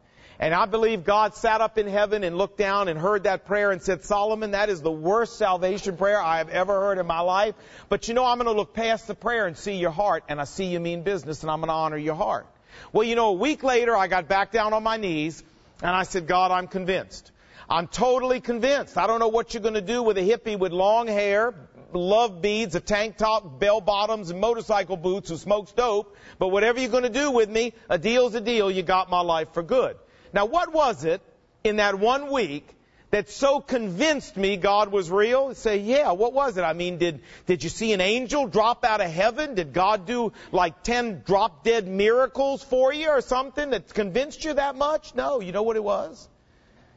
And 0.42 0.56
I 0.56 0.66
believe 0.66 1.04
God 1.04 1.36
sat 1.36 1.62
up 1.62 1.78
in 1.78 1.86
heaven 1.86 2.24
and 2.24 2.36
looked 2.36 2.58
down 2.58 2.88
and 2.88 3.00
heard 3.00 3.26
that 3.26 3.46
prayer 3.46 3.70
and 3.70 3.80
said, 3.80 4.04
Solomon, 4.04 4.52
that 4.52 4.70
is 4.70 4.82
the 4.82 4.92
worst 4.92 5.38
salvation 5.38 5.98
prayer 5.98 6.20
I 6.20 6.40
have 6.40 6.50
ever 6.50 6.74
heard 6.74 6.98
in 6.98 7.06
my 7.06 7.20
life. 7.20 7.54
But 7.90 8.08
you 8.08 8.16
know, 8.16 8.26
I'm 8.26 8.40
going 8.40 8.48
to 8.48 8.54
look 8.54 8.74
past 8.74 9.06
the 9.06 9.14
prayer 9.14 9.46
and 9.46 9.56
see 9.56 9.76
your 9.76 9.92
heart, 9.92 10.24
and 10.28 10.42
I 10.42 10.46
see 10.46 10.66
you 10.66 10.80
mean 10.80 11.04
business, 11.04 11.44
and 11.44 11.52
I'm 11.52 11.60
going 11.60 11.68
to 11.68 11.76
honor 11.76 11.96
your 11.96 12.16
heart. 12.16 12.48
Well, 12.92 13.06
you 13.08 13.16
know, 13.16 13.28
a 13.28 13.34
week 13.34 13.62
later, 13.62 13.96
I 13.96 14.08
got 14.08 14.28
back 14.28 14.52
down 14.52 14.74
on 14.74 14.82
my 14.82 14.98
knees, 14.98 15.44
and 15.84 15.92
I 15.92 16.02
said, 16.02 16.26
God, 16.26 16.50
I'm 16.50 16.68
convinced. 16.68 17.32
I'm 17.70 17.86
totally 17.86 18.42
convinced. 18.42 18.98
I 18.98 19.06
don't 19.06 19.20
know 19.20 19.28
what 19.28 19.54
you're 19.54 19.62
going 19.62 19.76
to 19.76 19.82
do 19.82 20.02
with 20.02 20.18
a 20.18 20.22
hippie 20.22 20.58
with 20.58 20.72
long 20.72 21.06
hair, 21.06 21.54
love 21.94 22.42
beads, 22.42 22.74
a 22.74 22.80
tank 22.80 23.18
top, 23.18 23.60
bell 23.60 23.80
bottoms, 23.80 24.32
and 24.32 24.42
motorcycle 24.42 24.98
boots 24.98 25.30
who 25.30 25.38
smokes 25.38 25.72
dope. 25.72 26.18
But 26.40 26.48
whatever 26.48 26.80
you're 26.80 26.90
going 26.90 27.04
to 27.04 27.10
do 27.10 27.30
with 27.30 27.48
me, 27.48 27.74
a 27.92 28.00
deal's 28.00 28.34
a 28.34 28.42
deal. 28.42 28.72
You 28.72 28.82
got 28.82 29.12
my 29.12 29.22
life 29.22 29.50
for 29.54 29.62
good. 29.62 29.98
Now, 30.34 30.46
what 30.46 30.74
was 30.74 31.04
it 31.04 31.22
in 31.64 31.78
that 31.78 32.00
one 32.00 32.32
week 32.32 32.68
that 33.12 33.30
so 33.30 33.60
convinced 33.60 34.38
me 34.38 34.58
God 34.58 34.92
was 34.92 35.12
real? 35.12 35.54
Say, 35.54 35.80
yeah, 35.80 36.12
what 36.12 36.34
was 36.34 36.58
it? 36.58 36.62
I 36.62 36.74
mean, 36.74 36.98
did, 36.98 37.22
did 37.46 37.64
you 37.64 37.70
see 37.70 37.92
an 37.94 38.02
angel 38.02 38.48
drop 38.48 38.86
out 38.86 39.02
of 39.02 39.12
heaven? 39.12 39.56
Did 39.56 39.74
God 39.74 40.06
do 40.06 40.32
like 40.52 40.84
10 40.84 41.24
drop 41.26 41.64
dead 41.64 41.88
miracles 41.88 42.64
for 42.64 42.94
you 42.94 43.10
or 43.10 43.22
something 43.22 43.72
that 43.72 43.94
convinced 43.94 44.44
you 44.44 44.54
that 44.54 44.76
much? 44.76 45.14
No, 45.16 45.42
you 45.42 45.52
know 45.52 45.64
what 45.64 45.76
it 45.76 45.84
was? 45.84 46.30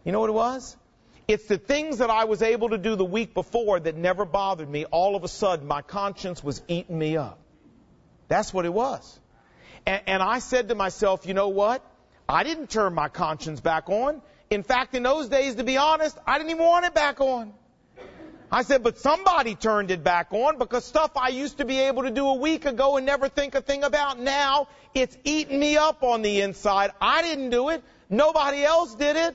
You 0.05 0.13
know 0.13 0.21
what 0.21 0.31
it 0.31 0.35
was? 0.35 0.77
It's 1.27 1.47
the 1.47 1.57
things 1.57 1.99
that 1.99 2.11
I 2.11 2.25
was 2.25 2.43
able 2.43 2.71
to 2.71 2.79
do 2.79 2.97
the 2.97 3.05
week 3.05 3.33
before 3.33 3.81
that 3.81 3.97
never 3.97 4.25
bothered 4.27 4.69
me. 4.69 4.85
All 4.85 5.17
of 5.17 5.25
a 5.25 5.29
sudden, 5.29 5.67
my 5.67 5.81
conscience 5.81 6.45
was 6.45 6.63
eating 6.69 6.99
me 6.99 7.17
up. 7.17 7.39
That's 8.29 8.53
what 8.53 8.67
it 8.67 8.73
was. 8.73 9.19
And, 9.87 10.03
and 10.07 10.23
I 10.23 10.39
said 10.39 10.69
to 10.69 10.75
myself, 10.75 11.27
you 11.27 11.35
know 11.35 11.49
what? 11.49 11.83
I 12.29 12.45
didn't 12.45 12.71
turn 12.71 12.95
my 12.95 13.09
conscience 13.09 13.61
back 13.61 13.89
on. 13.89 14.23
In 14.51 14.63
fact, 14.63 14.95
in 14.95 15.03
those 15.03 15.29
days, 15.29 15.57
to 15.57 15.65
be 15.65 15.77
honest, 15.77 16.17
I 16.27 16.39
didn't 16.39 16.51
even 16.51 16.65
want 16.65 16.87
it 16.87 16.95
back 16.95 17.21
on. 17.21 17.53
I 18.51 18.63
said, 18.63 18.83
but 18.85 18.99
somebody 18.99 19.57
turned 19.57 19.91
it 19.91 20.05
back 20.05 20.29
on 20.31 20.59
because 20.59 20.85
stuff 20.85 21.13
I 21.17 21.31
used 21.31 21.59
to 21.59 21.65
be 21.65 21.81
able 21.81 22.05
to 22.05 22.11
do 22.11 22.27
a 22.29 22.35
week 22.35 22.67
ago 22.67 22.97
and 22.97 23.05
never 23.05 23.29
think 23.29 23.55
a 23.55 23.61
thing 23.61 23.83
about 23.83 24.21
now, 24.21 24.69
it's 24.95 25.17
eating 25.25 25.59
me 25.59 25.77
up 25.77 26.03
on 26.03 26.23
the 26.23 26.41
inside. 26.41 26.93
I 27.01 27.23
didn't 27.23 27.51
do 27.51 27.71
it. 27.71 27.83
Nobody 28.09 28.63
else 28.63 28.95
did 28.95 29.17
it. 29.17 29.35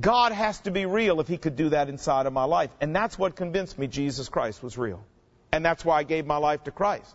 God 0.00 0.32
has 0.32 0.60
to 0.60 0.70
be 0.70 0.86
real 0.86 1.20
if 1.20 1.28
He 1.28 1.36
could 1.36 1.56
do 1.56 1.70
that 1.70 1.88
inside 1.88 2.26
of 2.26 2.32
my 2.32 2.44
life. 2.44 2.70
And 2.80 2.94
that's 2.96 3.18
what 3.18 3.36
convinced 3.36 3.78
me 3.78 3.86
Jesus 3.86 4.28
Christ 4.28 4.62
was 4.62 4.78
real. 4.78 5.04
And 5.52 5.64
that's 5.64 5.84
why 5.84 5.98
I 5.98 6.02
gave 6.04 6.24
my 6.24 6.36
life 6.36 6.64
to 6.64 6.70
Christ. 6.70 7.14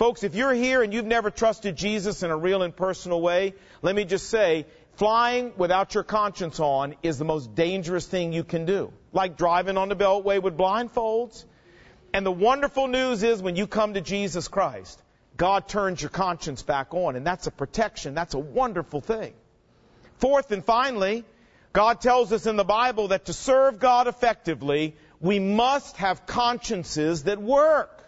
Folks, 0.00 0.22
if 0.22 0.34
you're 0.34 0.54
here 0.54 0.82
and 0.82 0.94
you've 0.94 1.04
never 1.04 1.30
trusted 1.30 1.76
Jesus 1.76 2.22
in 2.22 2.30
a 2.30 2.36
real 2.36 2.62
and 2.62 2.74
personal 2.74 3.20
way, 3.20 3.52
let 3.82 3.94
me 3.94 4.06
just 4.06 4.30
say, 4.30 4.64
flying 4.94 5.52
without 5.58 5.92
your 5.92 6.04
conscience 6.04 6.58
on 6.58 6.94
is 7.02 7.18
the 7.18 7.26
most 7.26 7.54
dangerous 7.54 8.06
thing 8.06 8.32
you 8.32 8.42
can 8.42 8.64
do. 8.64 8.94
Like 9.12 9.36
driving 9.36 9.76
on 9.76 9.90
the 9.90 9.94
beltway 9.94 10.42
with 10.42 10.56
blindfolds. 10.56 11.44
And 12.14 12.24
the 12.24 12.32
wonderful 12.32 12.88
news 12.88 13.22
is 13.22 13.42
when 13.42 13.56
you 13.56 13.66
come 13.66 13.92
to 13.92 14.00
Jesus 14.00 14.48
Christ, 14.48 15.02
God 15.36 15.68
turns 15.68 16.00
your 16.00 16.08
conscience 16.08 16.62
back 16.62 16.94
on. 16.94 17.14
And 17.14 17.26
that's 17.26 17.46
a 17.46 17.50
protection. 17.50 18.14
That's 18.14 18.32
a 18.32 18.38
wonderful 18.38 19.02
thing. 19.02 19.34
Fourth 20.16 20.50
and 20.50 20.64
finally, 20.64 21.26
God 21.74 22.00
tells 22.00 22.32
us 22.32 22.46
in 22.46 22.56
the 22.56 22.64
Bible 22.64 23.08
that 23.08 23.26
to 23.26 23.34
serve 23.34 23.78
God 23.78 24.06
effectively, 24.06 24.96
we 25.20 25.40
must 25.40 25.98
have 25.98 26.24
consciences 26.24 27.24
that 27.24 27.38
work. 27.38 27.99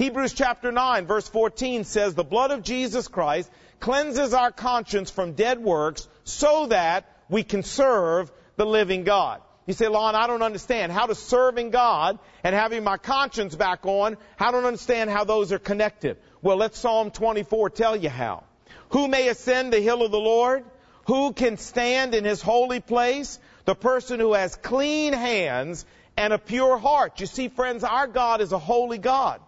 Hebrews 0.00 0.32
chapter 0.32 0.72
9 0.72 1.04
verse 1.04 1.28
14 1.28 1.84
says, 1.84 2.14
the 2.14 2.24
blood 2.24 2.52
of 2.52 2.62
Jesus 2.62 3.06
Christ 3.06 3.50
cleanses 3.80 4.32
our 4.32 4.50
conscience 4.50 5.10
from 5.10 5.34
dead 5.34 5.62
works 5.62 6.08
so 6.24 6.68
that 6.68 7.04
we 7.28 7.42
can 7.42 7.62
serve 7.62 8.32
the 8.56 8.64
living 8.64 9.04
God. 9.04 9.42
You 9.66 9.74
say, 9.74 9.88
Lon, 9.88 10.14
I 10.14 10.26
don't 10.26 10.40
understand. 10.40 10.90
How 10.90 11.06
does 11.06 11.18
serving 11.18 11.68
God 11.68 12.18
and 12.42 12.54
having 12.54 12.82
my 12.82 12.96
conscience 12.96 13.54
back 13.54 13.84
on, 13.84 14.16
I 14.38 14.50
don't 14.52 14.64
understand 14.64 15.10
how 15.10 15.24
those 15.24 15.52
are 15.52 15.58
connected. 15.58 16.16
Well, 16.40 16.56
let 16.56 16.74
Psalm 16.74 17.10
24 17.10 17.68
tell 17.68 17.94
you 17.94 18.08
how. 18.08 18.44
Who 18.92 19.06
may 19.06 19.28
ascend 19.28 19.70
the 19.70 19.80
hill 19.80 20.02
of 20.02 20.12
the 20.12 20.18
Lord? 20.18 20.64
Who 21.08 21.34
can 21.34 21.58
stand 21.58 22.14
in 22.14 22.24
his 22.24 22.40
holy 22.40 22.80
place? 22.80 23.38
The 23.66 23.74
person 23.74 24.18
who 24.18 24.32
has 24.32 24.56
clean 24.56 25.12
hands 25.12 25.84
and 26.16 26.32
a 26.32 26.38
pure 26.38 26.78
heart. 26.78 27.20
You 27.20 27.26
see, 27.26 27.48
friends, 27.48 27.84
our 27.84 28.06
God 28.06 28.40
is 28.40 28.52
a 28.52 28.58
holy 28.58 28.96
God. 28.96 29.42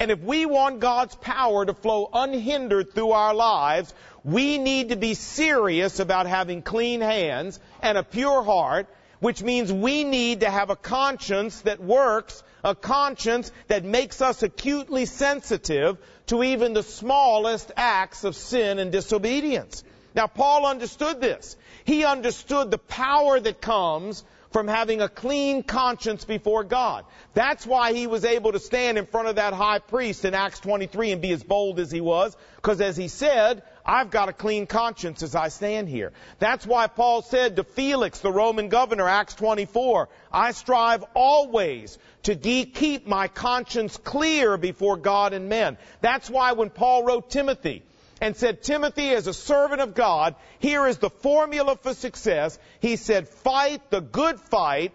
And 0.00 0.10
if 0.10 0.20
we 0.20 0.46
want 0.46 0.80
God's 0.80 1.14
power 1.14 1.64
to 1.64 1.74
flow 1.74 2.10
unhindered 2.12 2.94
through 2.94 3.12
our 3.12 3.34
lives, 3.34 3.94
we 4.24 4.58
need 4.58 4.88
to 4.88 4.96
be 4.96 5.14
serious 5.14 6.00
about 6.00 6.26
having 6.26 6.62
clean 6.62 7.00
hands 7.00 7.60
and 7.82 7.96
a 7.96 8.02
pure 8.02 8.42
heart, 8.42 8.88
which 9.20 9.42
means 9.42 9.72
we 9.72 10.04
need 10.04 10.40
to 10.40 10.50
have 10.50 10.70
a 10.70 10.76
conscience 10.76 11.60
that 11.62 11.80
works, 11.80 12.42
a 12.62 12.74
conscience 12.74 13.52
that 13.68 13.84
makes 13.84 14.20
us 14.20 14.42
acutely 14.42 15.06
sensitive 15.06 15.98
to 16.26 16.42
even 16.42 16.72
the 16.72 16.82
smallest 16.82 17.70
acts 17.76 18.24
of 18.24 18.34
sin 18.34 18.78
and 18.78 18.90
disobedience. 18.90 19.84
Now, 20.14 20.26
Paul 20.26 20.66
understood 20.66 21.20
this. 21.20 21.56
He 21.84 22.04
understood 22.04 22.70
the 22.70 22.78
power 22.78 23.38
that 23.38 23.60
comes 23.60 24.24
from 24.54 24.68
having 24.68 25.00
a 25.00 25.08
clean 25.08 25.64
conscience 25.64 26.24
before 26.24 26.62
God. 26.62 27.04
That's 27.34 27.66
why 27.66 27.92
he 27.92 28.06
was 28.06 28.24
able 28.24 28.52
to 28.52 28.60
stand 28.60 28.98
in 28.98 29.04
front 29.04 29.26
of 29.26 29.34
that 29.34 29.52
high 29.52 29.80
priest 29.80 30.24
in 30.24 30.32
Acts 30.32 30.60
23 30.60 31.10
and 31.10 31.20
be 31.20 31.32
as 31.32 31.42
bold 31.42 31.80
as 31.80 31.90
he 31.90 32.00
was, 32.00 32.36
because 32.54 32.80
as 32.80 32.96
he 32.96 33.08
said, 33.08 33.64
I've 33.84 34.10
got 34.10 34.28
a 34.28 34.32
clean 34.32 34.68
conscience 34.68 35.24
as 35.24 35.34
I 35.34 35.48
stand 35.48 35.88
here. 35.88 36.12
That's 36.38 36.64
why 36.64 36.86
Paul 36.86 37.22
said 37.22 37.56
to 37.56 37.64
Felix, 37.64 38.20
the 38.20 38.30
Roman 38.30 38.68
governor, 38.68 39.08
Acts 39.08 39.34
24, 39.34 40.08
I 40.32 40.52
strive 40.52 41.04
always 41.14 41.98
to 42.22 42.36
keep 42.36 43.08
my 43.08 43.26
conscience 43.26 43.96
clear 43.96 44.56
before 44.56 44.96
God 44.96 45.32
and 45.32 45.48
men. 45.48 45.78
That's 46.00 46.30
why 46.30 46.52
when 46.52 46.70
Paul 46.70 47.02
wrote 47.02 47.28
Timothy, 47.28 47.82
and 48.20 48.36
said, 48.36 48.62
Timothy, 48.62 49.10
as 49.10 49.26
a 49.26 49.34
servant 49.34 49.80
of 49.80 49.94
God, 49.94 50.34
here 50.58 50.86
is 50.86 50.98
the 50.98 51.10
formula 51.10 51.76
for 51.76 51.94
success. 51.94 52.58
He 52.80 52.96
said, 52.96 53.28
fight 53.28 53.90
the 53.90 54.00
good 54.00 54.40
fight 54.40 54.92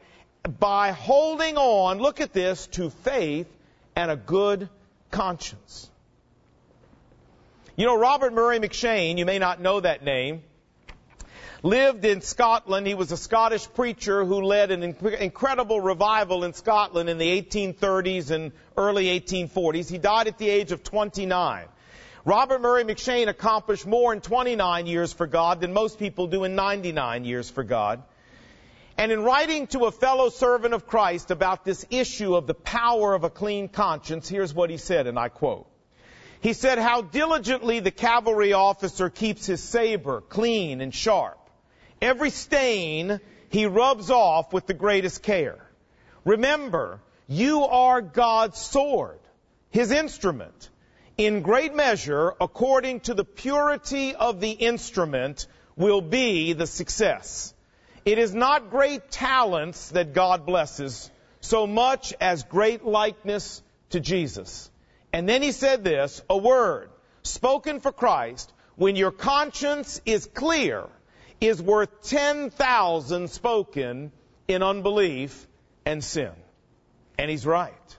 by 0.59 0.91
holding 0.91 1.57
on, 1.57 1.99
look 1.99 2.21
at 2.21 2.33
this, 2.33 2.67
to 2.67 2.89
faith 2.89 3.47
and 3.95 4.09
a 4.09 4.15
good 4.15 4.69
conscience. 5.11 5.89
You 7.75 7.85
know, 7.85 7.97
Robert 7.97 8.33
Murray 8.33 8.59
M'Cheyne, 8.59 9.17
you 9.17 9.25
may 9.25 9.39
not 9.39 9.61
know 9.61 9.79
that 9.79 10.03
name, 10.03 10.43
lived 11.63 12.05
in 12.05 12.21
Scotland. 12.21 12.87
He 12.87 12.93
was 12.93 13.11
a 13.11 13.17
Scottish 13.17 13.67
preacher 13.73 14.25
who 14.25 14.41
led 14.41 14.71
an 14.71 14.83
incredible 14.83 15.79
revival 15.79 16.43
in 16.43 16.53
Scotland 16.53 17.09
in 17.09 17.17
the 17.17 17.41
1830s 17.41 18.31
and 18.31 18.51
early 18.77 19.05
1840s. 19.19 19.89
He 19.89 19.97
died 19.97 20.27
at 20.27 20.37
the 20.37 20.49
age 20.49 20.71
of 20.71 20.83
29. 20.83 21.67
Robert 22.25 22.59
Murray 22.59 22.83
M'Cheyne 22.83 23.29
accomplished 23.29 23.87
more 23.87 24.11
in 24.11 24.19
29 24.19 24.87
years 24.87 25.13
for 25.13 25.25
God 25.25 25.61
than 25.61 25.71
most 25.71 25.99
people 25.99 26.27
do 26.27 26.43
in 26.43 26.55
99 26.55 27.23
years 27.23 27.49
for 27.49 27.63
God. 27.63 28.03
And 28.97 29.13
in 29.13 29.23
writing 29.23 29.67
to 29.67 29.85
a 29.85 29.91
fellow 29.91 30.29
servant 30.29 30.73
of 30.73 30.85
Christ 30.85 31.31
about 31.31 31.63
this 31.63 31.85
issue 31.89 32.35
of 32.35 32.47
the 32.47 32.53
power 32.53 33.13
of 33.13 33.23
a 33.23 33.29
clean 33.29 33.69
conscience, 33.69 34.27
here's 34.27 34.53
what 34.53 34.69
he 34.69 34.75
said, 34.75 35.07
and 35.07 35.17
I 35.17 35.29
quote. 35.29 35.67
He 36.41 36.51
said, 36.51 36.77
how 36.77 37.01
diligently 37.01 37.79
the 37.79 37.91
cavalry 37.91 38.51
officer 38.51 39.09
keeps 39.09 39.45
his 39.45 39.63
saber 39.63 40.19
clean 40.19 40.81
and 40.81 40.93
sharp. 40.93 41.37
Every 42.01 42.29
stain 42.29 43.21
he 43.49 43.65
rubs 43.65 44.09
off 44.09 44.51
with 44.51 44.67
the 44.67 44.73
greatest 44.73 45.23
care. 45.23 45.59
Remember, 46.25 46.99
you 47.27 47.63
are 47.63 48.01
God's 48.01 48.59
sword, 48.59 49.19
his 49.69 49.91
instrument 49.91 50.69
in 51.19 51.41
great 51.41 51.75
measure, 51.75 52.33
according 52.39 53.01
to 53.01 53.13
the 53.13 53.25
purity 53.25 54.15
of 54.15 54.39
the 54.39 54.51
instrument, 54.51 55.47
will 55.75 55.99
be 55.99 56.53
the 56.53 56.65
success. 56.65 57.53
It 58.05 58.17
is 58.17 58.33
not 58.33 58.69
great 58.69 59.11
talents 59.11 59.89
that 59.89 60.13
God 60.13 60.45
blesses 60.45 61.11
so 61.41 61.67
much 61.67 62.13
as 62.21 62.43
great 62.43 62.85
likeness 62.85 63.61
to 63.89 63.99
Jesus. 63.99 64.71
And 65.11 65.27
then 65.27 65.41
he 65.41 65.51
said 65.51 65.83
this, 65.83 66.21
a 66.29 66.37
word 66.37 66.89
spoken 67.23 67.81
for 67.81 67.91
Christ, 67.91 68.53
when 68.77 68.95
your 68.95 69.11
conscience 69.11 69.99
is 70.05 70.25
clear, 70.25 70.85
is 71.41 71.61
worth 71.61 72.01
10,000 72.03 73.29
spoken 73.29 74.13
in 74.47 74.63
unbelief 74.63 75.47
and 75.85 76.01
sin. 76.01 76.31
And 77.17 77.29
he's 77.29 77.45
right. 77.45 77.97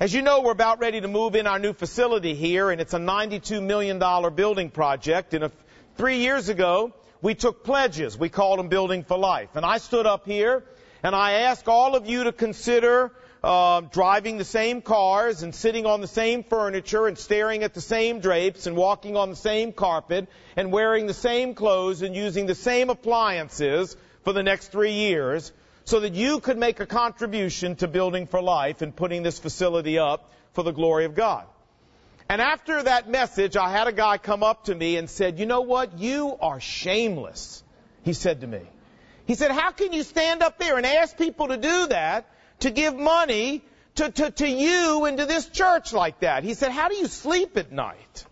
As 0.00 0.12
you 0.12 0.22
know, 0.22 0.40
we're 0.40 0.50
about 0.50 0.80
ready 0.80 1.00
to 1.00 1.06
move 1.06 1.36
in 1.36 1.46
our 1.46 1.60
new 1.60 1.72
facility 1.72 2.34
here, 2.34 2.68
and 2.70 2.80
it's 2.80 2.94
a 2.94 2.98
$92 2.98 3.62
million 3.62 4.00
building 4.34 4.70
project. 4.70 5.34
And 5.34 5.44
a, 5.44 5.52
three 5.96 6.16
years 6.16 6.48
ago, 6.48 6.92
we 7.22 7.36
took 7.36 7.62
pledges. 7.62 8.18
We 8.18 8.28
called 8.28 8.58
them 8.58 8.68
Building 8.68 9.04
for 9.04 9.16
Life. 9.16 9.50
And 9.54 9.64
I 9.64 9.78
stood 9.78 10.04
up 10.04 10.26
here, 10.26 10.64
and 11.04 11.14
I 11.14 11.32
asked 11.42 11.68
all 11.68 11.94
of 11.94 12.08
you 12.08 12.24
to 12.24 12.32
consider 12.32 13.12
uh, 13.44 13.82
driving 13.82 14.36
the 14.36 14.44
same 14.44 14.82
cars 14.82 15.44
and 15.44 15.54
sitting 15.54 15.86
on 15.86 16.00
the 16.00 16.08
same 16.08 16.42
furniture 16.42 17.06
and 17.06 17.16
staring 17.16 17.62
at 17.62 17.72
the 17.72 17.80
same 17.80 18.18
drapes 18.18 18.66
and 18.66 18.76
walking 18.76 19.16
on 19.16 19.30
the 19.30 19.36
same 19.36 19.72
carpet 19.72 20.26
and 20.56 20.72
wearing 20.72 21.06
the 21.06 21.14
same 21.14 21.54
clothes 21.54 22.02
and 22.02 22.16
using 22.16 22.46
the 22.46 22.54
same 22.56 22.90
appliances 22.90 23.96
for 24.24 24.32
the 24.32 24.42
next 24.42 24.72
three 24.72 24.94
years 24.94 25.52
so 25.84 26.00
that 26.00 26.14
you 26.14 26.40
could 26.40 26.58
make 26.58 26.80
a 26.80 26.86
contribution 26.86 27.76
to 27.76 27.88
building 27.88 28.26
for 28.26 28.40
life 28.40 28.82
and 28.82 28.94
putting 28.94 29.22
this 29.22 29.38
facility 29.38 29.98
up 29.98 30.30
for 30.52 30.62
the 30.62 30.72
glory 30.72 31.04
of 31.04 31.14
God. 31.14 31.46
And 32.28 32.40
after 32.40 32.82
that 32.82 33.08
message, 33.08 33.56
I 33.56 33.70
had 33.70 33.86
a 33.86 33.92
guy 33.92 34.16
come 34.16 34.42
up 34.42 34.64
to 34.64 34.74
me 34.74 34.96
and 34.96 35.10
said, 35.10 35.38
you 35.38 35.44
know 35.44 35.60
what? 35.60 35.98
You 35.98 36.36
are 36.40 36.58
shameless. 36.58 37.62
He 38.02 38.14
said 38.14 38.40
to 38.40 38.46
me. 38.46 38.62
He 39.26 39.34
said, 39.34 39.50
how 39.50 39.72
can 39.72 39.92
you 39.92 40.02
stand 40.02 40.42
up 40.42 40.58
there 40.58 40.76
and 40.76 40.86
ask 40.86 41.16
people 41.16 41.48
to 41.48 41.56
do 41.56 41.86
that, 41.88 42.30
to 42.60 42.70
give 42.70 42.94
money 42.94 43.62
to, 43.96 44.10
to, 44.10 44.30
to 44.30 44.48
you 44.48 45.04
and 45.04 45.18
to 45.18 45.26
this 45.26 45.48
church 45.48 45.92
like 45.92 46.20
that? 46.20 46.44
He 46.44 46.54
said, 46.54 46.72
how 46.72 46.88
do 46.88 46.96
you 46.96 47.08
sleep 47.08 47.56
at 47.58 47.72
night? 47.72 48.24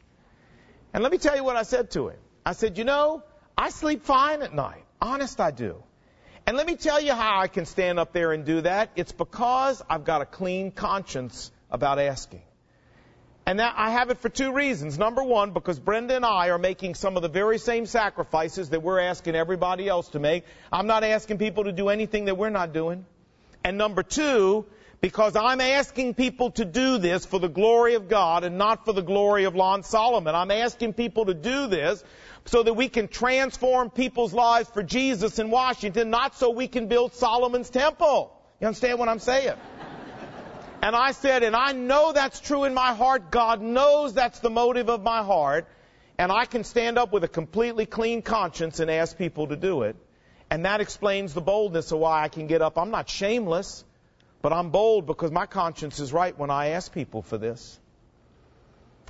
And 0.95 1.03
let 1.03 1.13
me 1.13 1.19
tell 1.19 1.37
you 1.37 1.45
what 1.45 1.57
I 1.57 1.63
said 1.63 1.91
to 1.93 2.09
him. 2.09 2.19
I 2.45 2.53
said, 2.53 2.79
you 2.79 2.85
know, 2.85 3.23
I 3.57 3.71
sleep 3.71 4.05
fine 4.05 4.43
at 4.43 4.55
night. 4.55 4.85
Honest 5.01 5.41
I 5.41 5.51
do. 5.51 5.83
And 6.53 6.59
let 6.59 6.67
me 6.67 6.77
tell 6.77 7.01
you 7.01 7.15
how 7.15 7.41
I 7.41 7.49
can 7.49 7.65
stand 7.65 7.99
up 7.99 8.13
there 8.13 8.31
and 8.31 8.45
do 8.45 8.61
that. 8.61 8.91
It's 8.95 9.11
because 9.11 9.83
I've 9.89 10.05
got 10.05 10.21
a 10.21 10.27
clean 10.27 10.71
conscience 10.71 11.51
about 11.71 11.99
asking. 11.99 12.43
And 13.47 13.59
that 13.59 13.73
I 13.79 13.89
have 13.89 14.11
it 14.11 14.19
for 14.19 14.29
two 14.29 14.53
reasons. 14.53 14.99
Number 14.99 15.23
one, 15.23 15.53
because 15.53 15.81
Brenda 15.81 16.15
and 16.15 16.27
I 16.27 16.49
are 16.49 16.59
making 16.59 16.95
some 16.95 17.17
of 17.17 17.23
the 17.23 17.31
very 17.31 17.57
same 17.57 17.87
sacrifices 17.87 18.69
that 18.69 18.83
we're 18.83 19.01
asking 19.01 19.35
everybody 19.35 19.89
else 19.89 20.09
to 20.09 20.19
make. 20.19 20.45
I'm 20.71 20.87
not 20.87 21.05
asking 21.05 21.39
people 21.39 21.65
to 21.65 21.73
do 21.73 21.89
anything 21.89 22.27
that 22.27 22.37
we're 22.37 22.51
not 22.51 22.75
doing. 22.75 23.07
And 23.65 23.79
number 23.79 24.03
two, 24.03 24.67
because 25.01 25.37
I'm 25.37 25.63
asking 25.63 26.13
people 26.13 26.51
to 26.51 26.67
do 26.67 26.99
this 26.99 27.25
for 27.25 27.41
the 27.41 27.49
glory 27.49 27.95
of 27.95 28.11
God 28.11 28.45
and 28.45 28.59
not 28.59 28.85
for 28.85 28.93
the 28.93 29.01
glory 29.01 29.45
of 29.45 29.57
Lon 29.57 29.85
Solomon. 29.85 30.35
I'm 30.35 30.51
asking 30.51 30.93
people 30.93 31.25
to 31.25 31.35
do 31.35 31.67
this 31.69 32.05
so 32.45 32.63
that 32.63 32.75
we 32.75 32.89
can 32.89 33.09
transform 33.09 33.91
people's 33.91 34.33
lives 34.33 34.69
for 34.71 34.83
Jesus 34.83 35.39
in 35.39 35.51
Washington, 35.51 36.11
not 36.11 36.35
so 36.35 36.51
we 36.51 36.69
can 36.69 36.89
build 36.89 37.15
Solomon's 37.15 37.71
temple. 37.71 38.33
You 38.61 38.67
understand 38.67 38.99
what 38.99 39.09
I'm 39.09 39.19
saying? 39.19 39.55
and 40.83 40.97
I 40.97 41.13
said, 41.13 41.43
and 41.43 41.55
I 41.55 41.73
know 41.73 42.13
that's 42.13 42.41
true 42.41 42.65
in 42.65 42.75
my 42.75 42.95
heart. 42.95 43.31
God 43.31 43.61
knows 43.61 44.15
that's 44.15 44.41
the 44.41 44.51
motive 44.51 44.89
of 44.89 45.03
my 45.03 45.23
heart. 45.23 45.67
And 46.19 46.31
I 46.31 46.45
can 46.45 46.65
stand 46.65 46.99
up 46.99 47.13
with 47.13 47.25
a 47.25 47.29
completely 47.29 47.87
clean 47.87 48.23
conscience 48.23 48.81
and 48.81 48.91
ask 48.91 49.17
people 49.17 49.49
to 49.49 49.57
do 49.57 49.83
it. 49.83 49.97
And 50.51 50.67
that 50.67 50.81
explains 50.81 51.33
the 51.33 51.41
boldness 51.41 51.93
of 51.93 51.99
why 51.99 52.23
I 52.23 52.29
can 52.29 52.47
get 52.47 52.61
up. 52.61 52.77
I'm 52.77 52.91
not 52.91 53.09
shameless, 53.09 53.85
but 54.43 54.53
I'm 54.53 54.71
bold 54.71 55.07
because 55.07 55.31
my 55.31 55.47
conscience 55.47 55.99
is 55.99 56.13
right 56.13 56.39
when 56.39 56.51
I 56.51 56.69
ask 56.71 56.93
people 56.93 57.23
for 57.23 57.39
this. 57.39 57.81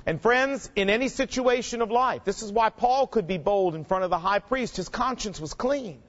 And 0.05 0.21
friends, 0.21 0.69
in 0.75 0.89
any 0.89 1.07
situation 1.07 1.81
of 1.81 1.89
life, 1.89 2.23
this 2.25 2.41
is 2.41 2.51
why 2.51 2.69
Paul 2.69 3.07
could 3.07 3.25
be 3.25 3.37
bold 3.37 3.73
in 3.75 3.85
front 3.85 4.03
of 4.03 4.09
the 4.09 4.17
high 4.17 4.39
priest. 4.39 4.75
His 4.75 4.89
conscience 4.89 5.39
was 5.39 5.53
clean. 5.53 6.01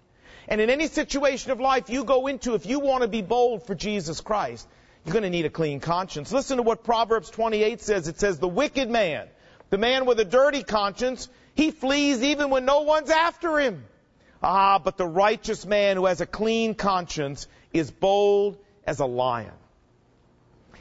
And 0.49 0.61
in 0.61 0.69
any 0.69 0.89
situation 0.89 1.53
of 1.53 1.61
life 1.61 1.89
you 1.89 2.05
go 2.05 2.27
into, 2.27 2.55
if 2.55 2.67
you 2.67 2.81
want 2.81 3.03
to 3.03 3.09
be 3.09 3.23
bold 3.23 3.67
for 3.67 3.75
Jesus 3.75 4.21
Christ, 4.21 4.67
you're 5.05 5.13
going 5.13 5.23
to 5.23 5.31
need 5.31 5.45
a 5.45 5.51
clean 5.51 5.81
conscience. 5.81 6.33
Listen 6.33 6.57
to 6.57 6.63
what 6.63 6.83
Proverbs 6.83 7.31
28 7.31 7.81
says. 7.81 8.09
It 8.09 8.19
says, 8.19 8.39
the 8.39 8.49
wicked 8.49 8.91
man, 8.91 9.29
the 9.71 9.79
man 9.79 10.07
with 10.07 10.19
a 10.19 10.25
dirty 10.25 10.63
conscience, 10.63 11.29
he 11.55 11.71
flees 11.71 12.23
even 12.23 12.51
when 12.51 12.65
no 12.65 12.83
one's 12.83 13.11
after 13.11 13.59
him. 13.59 13.85
Ah, 14.43 14.79
but 14.79 14.99
the 14.99 15.07
righteous 15.07 15.65
man 15.65 15.97
who 15.97 16.07
has 16.07 16.21
a 16.21 16.27
clean 16.27 16.75
conscience 16.75 17.47
is 17.73 17.91
bold 17.91 18.59
as 18.87 19.01
a 19.01 19.07
lion. 19.07 19.53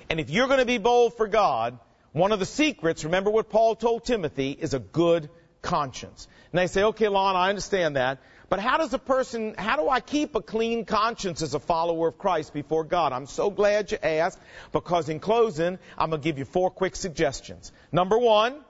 And 0.10 0.19
if 0.19 0.30
you're 0.30 0.47
going 0.47 0.60
to 0.60 0.65
be 0.65 0.80
bold 0.80 1.15
for 1.15 1.28
God, 1.28 1.80
one 2.13 2.32
of 2.32 2.39
the 2.39 2.45
secrets, 2.45 3.04
remember 3.04 3.30
what 3.30 3.49
Paul 3.49 3.76
told 3.76 4.06
Timothy, 4.06 4.52
is 4.52 4.73
a 4.73 4.80
good 4.80 5.30
conscience. 5.62 6.28
And 6.52 6.60
they 6.60 6.67
say, 6.67 6.84
okay, 6.84 7.08
Lon, 7.08 7.36
I 7.36 7.49
understand 7.49 7.95
that. 7.95 8.19
But 8.49 8.60
how 8.60 8.78
does 8.78 8.93
a 8.93 8.99
person, 8.99 9.56
how 9.58 9.78
do 9.78 9.89
I 9.89 9.99
keep 9.99 10.36
a 10.36 10.41
clean 10.41 10.86
conscience 10.86 11.41
as 11.41 11.56
a 11.56 11.60
follower 11.60 12.10
of 12.10 12.19
Christ 12.19 12.54
before 12.54 12.84
God? 12.84 13.12
I'm 13.12 13.26
so 13.26 13.49
glad 13.49 13.91
you 13.91 13.97
asked 14.04 14.39
because 14.71 15.10
in 15.10 15.19
closing, 15.19 15.80
I'm 15.97 16.12
going 16.12 16.21
to 16.21 16.23
give 16.23 16.38
you 16.38 16.45
four 16.45 16.69
quick 16.69 16.95
suggestions. 16.95 17.71
Number 17.91 18.17
one, 18.17 18.62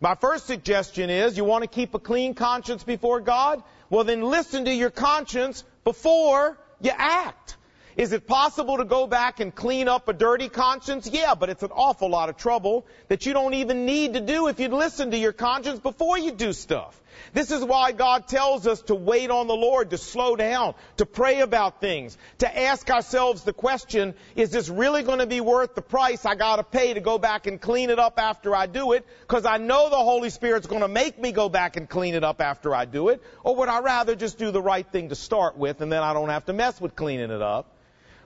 my 0.00 0.14
first 0.14 0.46
suggestion 0.46 1.10
is 1.10 1.36
you 1.36 1.44
want 1.44 1.62
to 1.64 1.68
keep 1.68 1.94
a 1.94 1.98
clean 1.98 2.34
conscience 2.34 2.84
before 2.84 3.20
God? 3.20 3.64
Well, 3.90 4.04
then 4.04 4.22
listen 4.22 4.66
to 4.66 4.72
your 4.72 4.90
conscience 4.90 5.64
before 5.82 6.56
you 6.80 6.92
act. 6.96 7.56
Is 7.96 8.12
it 8.12 8.26
possible 8.26 8.78
to 8.78 8.84
go 8.84 9.06
back 9.06 9.40
and 9.40 9.54
clean 9.54 9.86
up 9.86 10.08
a 10.08 10.14
dirty 10.14 10.48
conscience? 10.48 11.08
Yeah, 11.12 11.34
but 11.34 11.50
it's 11.50 11.62
an 11.62 11.72
awful 11.72 12.08
lot 12.08 12.30
of 12.30 12.38
trouble 12.38 12.86
that 13.08 13.26
you 13.26 13.34
don't 13.34 13.52
even 13.54 13.84
need 13.84 14.14
to 14.14 14.20
do 14.20 14.48
if 14.48 14.60
you'd 14.60 14.72
listen 14.72 15.10
to 15.10 15.18
your 15.18 15.32
conscience 15.32 15.78
before 15.78 16.18
you 16.18 16.32
do 16.32 16.54
stuff. 16.54 16.98
This 17.34 17.50
is 17.50 17.62
why 17.62 17.92
God 17.92 18.26
tells 18.26 18.66
us 18.66 18.80
to 18.82 18.94
wait 18.94 19.30
on 19.30 19.46
the 19.46 19.54
Lord, 19.54 19.90
to 19.90 19.98
slow 19.98 20.36
down, 20.36 20.74
to 20.96 21.04
pray 21.04 21.40
about 21.40 21.80
things, 21.80 22.16
to 22.38 22.58
ask 22.58 22.88
ourselves 22.90 23.44
the 23.44 23.52
question, 23.52 24.14
is 24.36 24.50
this 24.50 24.70
really 24.70 25.02
going 25.02 25.18
to 25.18 25.26
be 25.26 25.42
worth 25.42 25.74
the 25.74 25.82
price 25.82 26.24
I 26.24 26.34
gotta 26.34 26.62
pay 26.62 26.94
to 26.94 27.00
go 27.00 27.18
back 27.18 27.46
and 27.46 27.60
clean 27.60 27.90
it 27.90 27.98
up 27.98 28.18
after 28.18 28.56
I 28.56 28.66
do 28.66 28.92
it? 28.92 29.06
Cause 29.28 29.44
I 29.44 29.58
know 29.58 29.90
the 29.90 29.96
Holy 29.96 30.30
Spirit's 30.30 30.66
gonna 30.66 30.88
make 30.88 31.18
me 31.18 31.32
go 31.32 31.50
back 31.50 31.76
and 31.76 31.88
clean 31.88 32.14
it 32.14 32.24
up 32.24 32.40
after 32.40 32.74
I 32.74 32.86
do 32.86 33.10
it. 33.10 33.22
Or 33.44 33.56
would 33.56 33.68
I 33.68 33.80
rather 33.80 34.14
just 34.14 34.38
do 34.38 34.50
the 34.50 34.62
right 34.62 34.86
thing 34.90 35.10
to 35.10 35.14
start 35.14 35.58
with 35.58 35.82
and 35.82 35.92
then 35.92 36.02
I 36.02 36.14
don't 36.14 36.30
have 36.30 36.46
to 36.46 36.52
mess 36.54 36.80
with 36.80 36.96
cleaning 36.96 37.30
it 37.30 37.42
up? 37.42 37.81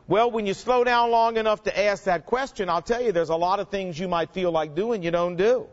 Well, 0.09 0.31
when 0.31 0.47
you 0.47 0.55
slow 0.55 0.85
down 0.85 1.11
long 1.11 1.37
enough 1.37 1.64
to 1.64 1.77
ask 1.77 2.05
that 2.05 2.27
question, 2.27 2.69
I'll 2.69 2.83
tell 2.83 3.03
you 3.03 3.11
there's 3.11 3.29
a 3.29 3.37
lot 3.37 3.59
of 3.59 3.71
things 3.71 3.99
you 3.99 4.07
might 4.07 4.31
feel 4.31 4.53
like 4.53 4.77
doing 4.77 5.03
you 5.03 5.11
don't 5.11 5.37
do. 5.37 5.66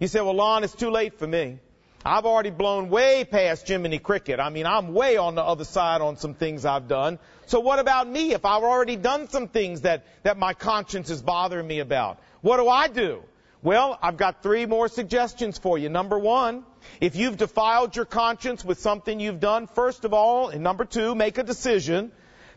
You 0.00 0.08
say, 0.08 0.22
well, 0.22 0.34
Lon, 0.34 0.64
it's 0.64 0.74
too 0.74 0.90
late 0.90 1.18
for 1.18 1.26
me. 1.26 1.58
I've 2.06 2.24
already 2.24 2.50
blown 2.50 2.88
way 2.88 3.24
past 3.24 3.68
Jiminy 3.68 3.98
Cricket. 3.98 4.40
I 4.40 4.48
mean, 4.48 4.66
I'm 4.66 4.94
way 4.94 5.18
on 5.18 5.34
the 5.34 5.42
other 5.42 5.64
side 5.64 6.00
on 6.00 6.16
some 6.16 6.34
things 6.34 6.64
I've 6.64 6.88
done. 6.88 7.18
So 7.46 7.60
what 7.60 7.78
about 7.78 8.08
me 8.08 8.32
if 8.32 8.46
I've 8.46 8.62
already 8.62 8.96
done 8.96 9.28
some 9.28 9.48
things 9.48 9.82
that, 9.82 10.04
that 10.22 10.38
my 10.38 10.54
conscience 10.54 11.10
is 11.10 11.22
bothering 11.22 11.66
me 11.66 11.80
about? 11.80 12.20
What 12.40 12.58
do 12.58 12.68
I 12.68 12.88
do? 12.88 13.22
Well, 13.62 13.98
I've 14.02 14.18
got 14.18 14.42
three 14.42 14.66
more 14.66 14.88
suggestions 14.88 15.56
for 15.56 15.78
you. 15.78 15.88
Number 15.88 16.18
one, 16.18 16.64
if 17.00 17.16
you've 17.16 17.38
defiled 17.38 17.96
your 17.96 18.04
conscience 18.04 18.64
with 18.64 18.80
something 18.80 19.20
you've 19.20 19.40
done, 19.40 19.66
first 19.66 20.04
of 20.04 20.12
all, 20.12 20.48
and 20.48 20.62
number 20.62 20.84
two, 20.84 21.14
make 21.14 21.38
a 21.38 21.42
decision 21.42 22.12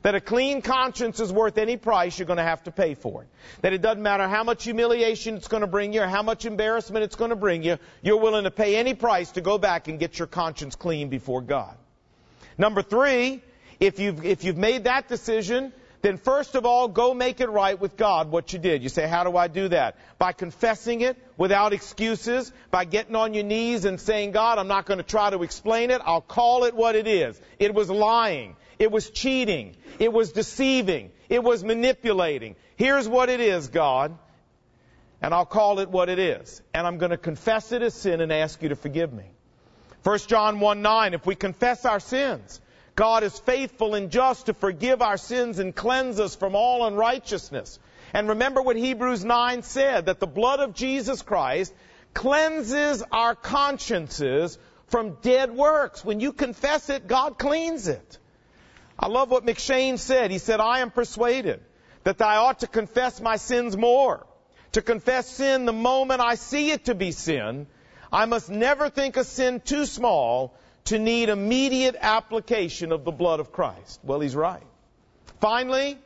that 0.08 0.16
a 0.16 0.22
clean 0.22 0.62
conscience 0.62 1.20
is 1.20 1.34
worth 1.34 1.58
any 1.58 1.76
price 1.76 2.18
you're 2.18 2.26
going 2.26 2.38
to 2.38 2.44
have 2.44 2.64
to 2.64 2.72
pay 2.72 2.94
for 2.94 3.24
it. 3.24 3.28
That 3.62 3.74
it 3.74 3.82
doesn't 3.82 4.02
matter 4.02 4.26
how 4.26 4.46
much 4.46 4.64
humiliation 4.64 5.36
it's 5.36 5.50
going 5.50 5.60
to 5.60 5.68
bring 5.68 5.92
you 5.92 6.00
or 6.00 6.08
how 6.08 6.24
much 6.24 6.46
embarrassment 6.46 7.04
it's 7.04 7.18
going 7.18 7.32
to 7.32 7.36
bring 7.36 7.62
you, 7.62 7.78
you're 8.02 8.16
willing 8.16 8.46
to 8.46 8.52
pay 8.52 8.78
any 8.78 8.94
price 8.94 9.32
to 9.32 9.42
go 9.42 9.58
back 9.58 9.90
and 9.90 10.00
get 10.00 10.18
your 10.18 10.30
conscience 10.30 10.78
clean 10.78 11.10
before 11.10 11.42
God. 11.42 11.76
Number 12.58 12.82
three, 12.82 13.44
if 13.82 14.00
you've, 14.00 14.24
if 14.24 14.46
you've 14.46 14.56
made 14.56 14.86
that 14.86 15.10
decision, 15.10 15.74
then 16.02 16.16
first 16.16 16.56
of 16.56 16.66
all, 16.66 16.88
go 16.88 17.14
make 17.14 17.42
it 17.42 17.50
right 17.50 17.78
with 17.78 17.98
God 17.98 18.32
what 18.32 18.54
you 18.54 18.60
did. 18.60 18.84
You 18.84 18.88
say, 18.88 19.10
how 19.10 19.26
do 19.26 19.36
I 19.36 19.50
do 19.50 19.68
that? 19.68 19.98
By 20.18 20.32
confessing 20.32 21.02
it 21.02 21.18
without 21.36 21.74
excuses, 21.74 22.54
by 22.72 22.86
getting 22.86 23.18
on 23.18 23.34
your 23.34 23.44
knees 23.44 23.84
and 23.84 24.00
saying, 24.00 24.32
God, 24.32 24.58
I'm 24.58 24.70
not 24.70 24.86
going 24.86 25.00
to 25.00 25.04
try 25.04 25.32
to 25.32 25.44
explain 25.44 25.92
it. 25.92 26.02
I'll 26.06 26.22
call 26.22 26.64
it 26.64 26.76
what 26.76 26.96
it 26.96 27.08
is. 27.08 27.38
It 27.60 27.74
was 27.74 27.90
lying. 27.90 28.56
It 28.80 28.92
was 28.92 29.10
cheating. 29.10 29.76
It 30.00 30.14
was 30.14 30.32
deceiving. 30.32 31.12
It 31.30 31.44
was 31.44 31.64
manipulating. 31.64 32.56
Here's 32.76 33.08
what 33.08 33.30
it 33.30 33.40
is, 33.40 33.70
God. 33.70 34.18
And 35.22 35.34
I'll 35.34 35.46
call 35.46 35.80
it 35.80 35.90
what 35.90 36.10
it 36.10 36.20
is. 36.20 36.62
And 36.74 36.86
I'm 36.86 36.98
going 37.00 37.12
to 37.12 37.18
confess 37.18 37.72
it 37.72 37.82
as 37.82 37.94
sin 37.96 38.22
and 38.22 38.32
ask 38.32 38.62
you 38.62 38.70
to 38.70 38.76
forgive 38.76 39.12
me. 39.12 39.26
1 40.04 40.20
John 40.28 40.60
1 40.60 40.82
9, 40.82 41.14
if 41.16 41.26
we 41.26 41.36
confess 41.36 41.84
our 41.86 42.00
sins, 42.00 42.62
God 42.96 43.24
is 43.24 43.38
faithful 43.40 43.96
and 43.96 44.10
just 44.12 44.46
to 44.46 44.54
forgive 44.54 45.02
our 45.02 45.18
sins 45.18 45.60
and 45.60 45.76
cleanse 45.76 46.20
us 46.20 46.36
from 46.36 46.56
all 46.56 46.86
unrighteousness. 46.86 47.80
And 48.14 48.30
remember 48.30 48.62
what 48.62 48.76
Hebrews 48.76 49.26
9 49.26 49.64
said, 49.64 50.06
that 50.06 50.20
the 50.20 50.28
blood 50.28 50.60
of 50.60 50.74
Jesus 50.74 51.22
Christ 51.22 51.74
cleanses 52.14 53.04
our 53.12 53.36
consciences 53.36 54.58
from 54.88 55.18
dead 55.22 55.52
works. 55.52 56.06
When 56.06 56.20
you 56.20 56.32
confess 56.32 56.90
it, 56.90 57.08
God 57.08 57.38
cleans 57.38 57.88
it. 57.88 58.18
I 59.00 59.08
love 59.08 59.30
what 59.30 59.46
M'Cheyne 59.46 59.98
said. 59.98 60.32
He 60.32 60.38
said, 60.40 60.60
I 60.60 60.80
am 60.80 60.92
persuaded 60.92 61.62
that 62.04 62.22
I 62.22 62.38
ought 62.38 62.60
to 62.60 62.68
confess 62.68 63.22
my 63.22 63.38
sins 63.38 63.78
more. 63.78 64.26
To 64.74 64.82
confess 64.82 65.28
sin 65.30 65.66
the 65.66 65.74
moment 65.74 66.22
I 66.22 66.36
see 66.36 66.72
it 66.72 66.86
to 66.86 66.96
be 66.96 67.12
sin. 67.12 67.68
I 68.12 68.26
must 68.26 68.50
never 68.50 68.90
think 68.90 69.18
a 69.18 69.24
sin 69.24 69.60
too 69.60 69.86
small 69.86 70.54
to 70.86 71.00
need 71.00 71.30
immediate 71.30 71.96
application 72.00 72.92
of 72.92 73.04
the 73.04 73.12
blood 73.12 73.40
of 73.40 73.52
Christ. 73.52 74.00
Well, 74.04 74.20
he's 74.20 74.36
right. 74.36 74.64
Finally, 75.42 75.98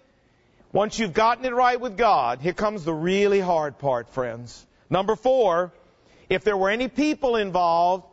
once 0.73 0.99
you've 0.99 1.13
gotten 1.13 1.45
it 1.45 1.53
right 1.53 1.79
with 1.79 1.97
God, 1.97 2.39
here 2.41 2.53
comes 2.53 2.83
the 2.83 2.93
really 2.93 3.39
hard 3.39 3.77
part, 3.77 4.09
friends. 4.09 4.65
Number 4.89 5.15
four, 5.15 5.71
if 6.29 6.43
there 6.43 6.57
were 6.57 6.69
any 6.69 6.87
people 6.87 7.35
involved, 7.35 8.05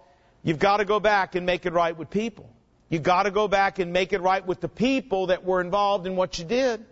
you've 0.43 0.59
got 0.59 0.79
to 0.79 0.85
go 0.85 1.01
back 1.01 1.35
and 1.35 1.47
make 1.47 1.67
it 1.67 1.73
right 1.73 1.97
with 1.97 2.11
people. 2.11 2.49
You 2.91 2.99
got 2.99 3.25
to 3.25 3.31
go 3.31 3.49
back 3.49 3.79
and 3.79 3.93
make 3.93 4.13
it 4.13 4.21
right 4.21 4.47
with 4.47 4.61
the 4.61 4.69
people 4.69 5.27
that 5.27 5.45
were 5.45 5.61
involved 5.61 6.07
in 6.07 6.17
what 6.17 6.39
you 6.39 6.45
did. 6.45 6.85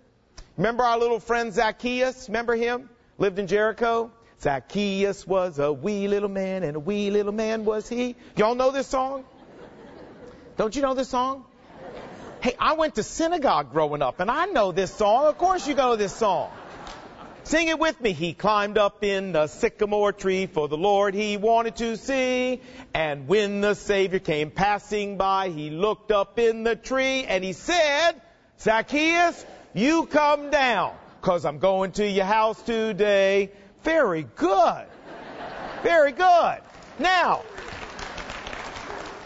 Remember 0.56 0.85
our 0.85 0.98
little 0.98 1.20
friend 1.20 1.52
Zacchaeus? 1.52 2.28
Remember 2.28 2.54
him? 2.54 2.90
Lived 3.18 3.38
in 3.38 3.46
Jericho? 3.46 4.11
Zacchaeus 4.40 5.26
was 5.26 5.59
a 5.59 5.72
wee 5.72 6.09
little 6.09 6.28
man, 6.28 6.62
and 6.62 6.76
a 6.76 6.80
wee 6.80 7.11
little 7.11 7.32
man 7.32 7.64
was 7.64 7.88
he. 7.88 8.16
Y'all 8.37 8.54
know 8.54 8.70
this 8.70 8.87
song? 8.87 9.24
Don't 10.59 10.76
you 10.76 10.82
know 10.82 10.94
this 10.94 11.09
song? 11.09 11.44
Hey, 12.40 12.54
I 12.59 12.74
went 12.74 12.96
to 12.96 13.02
synagogue 13.02 13.72
growing 13.72 14.02
up, 14.02 14.20
and 14.20 14.30
I 14.30 14.46
know 14.46 14.72
this 14.72 14.94
song. 14.94 15.26
Of 15.26 15.38
course 15.38 15.66
you 15.66 15.74
know 15.74 15.96
this 15.96 16.14
song. 16.14 16.50
Sing 17.46 17.68
it 17.68 17.78
with 17.78 18.00
me. 18.00 18.12
He 18.12 18.32
climbed 18.32 18.76
up 18.76 19.04
in 19.04 19.30
the 19.30 19.46
sycamore 19.46 20.12
tree 20.12 20.46
for 20.46 20.66
the 20.66 20.76
Lord 20.76 21.14
he 21.14 21.37
wanted 21.37 21.76
to 21.76 21.96
see. 21.96 22.61
And 22.92 23.28
when 23.28 23.61
the 23.61 23.74
Savior 23.74 24.18
came 24.18 24.50
passing 24.50 25.16
by, 25.16 25.50
he 25.50 25.70
looked 25.70 26.11
up 26.11 26.40
in 26.40 26.64
the 26.64 26.74
tree 26.74 27.22
and 27.22 27.44
he 27.44 27.52
said, 27.52 28.20
Zacchaeus, 28.59 29.46
you 29.74 30.06
come 30.06 30.50
down, 30.50 30.96
cause 31.20 31.44
I'm 31.44 31.61
going 31.61 31.92
to 31.92 32.04
your 32.04 32.24
house 32.24 32.61
today. 32.62 33.52
Very 33.85 34.26
good. 34.35 34.87
Very 35.85 36.11
good. 36.11 36.59
Now, 36.98 37.42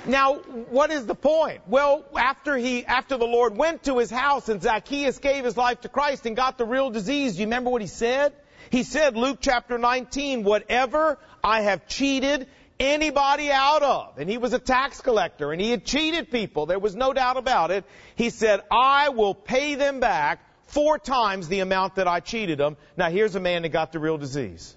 now, 0.06 0.34
what 0.34 0.90
is 0.90 1.06
the 1.06 1.14
point? 1.14 1.60
Well, 1.66 2.04
after 2.16 2.56
he, 2.56 2.84
after 2.84 3.16
the 3.16 3.26
Lord 3.26 3.56
went 3.56 3.84
to 3.84 3.98
his 3.98 4.10
house 4.10 4.48
and 4.48 4.62
Zacchaeus 4.62 5.18
gave 5.18 5.44
his 5.44 5.56
life 5.56 5.82
to 5.82 5.88
Christ 5.88 6.26
and 6.26 6.36
got 6.36 6.58
the 6.58 6.64
real 6.64 6.90
disease, 6.90 7.38
you 7.38 7.46
remember 7.46 7.70
what 7.70 7.80
he 7.80 7.86
said? 7.86 8.32
He 8.70 8.82
said, 8.82 9.16
Luke 9.16 9.38
chapter 9.40 9.78
19, 9.78 10.44
whatever 10.44 11.18
I 11.42 11.62
have 11.62 11.86
cheated 11.86 12.46
anybody 12.78 13.50
out 13.50 13.82
of, 13.82 14.18
and 14.18 14.28
he 14.28 14.38
was 14.38 14.52
a 14.52 14.58
tax 14.58 15.00
collector 15.00 15.52
and 15.52 15.60
he 15.60 15.70
had 15.70 15.84
cheated 15.84 16.30
people, 16.30 16.66
there 16.66 16.78
was 16.78 16.96
no 16.96 17.12
doubt 17.12 17.36
about 17.36 17.70
it. 17.70 17.84
He 18.14 18.30
said, 18.30 18.60
I 18.70 19.10
will 19.10 19.34
pay 19.34 19.74
them 19.74 20.00
back 20.00 20.40
four 20.68 20.98
times 20.98 21.48
the 21.48 21.60
amount 21.60 21.96
that 21.96 22.08
I 22.08 22.20
cheated 22.20 22.58
them. 22.58 22.76
Now 22.96 23.10
here's 23.10 23.34
a 23.34 23.40
man 23.40 23.62
that 23.62 23.70
got 23.70 23.92
the 23.92 23.98
real 23.98 24.18
disease. 24.18 24.76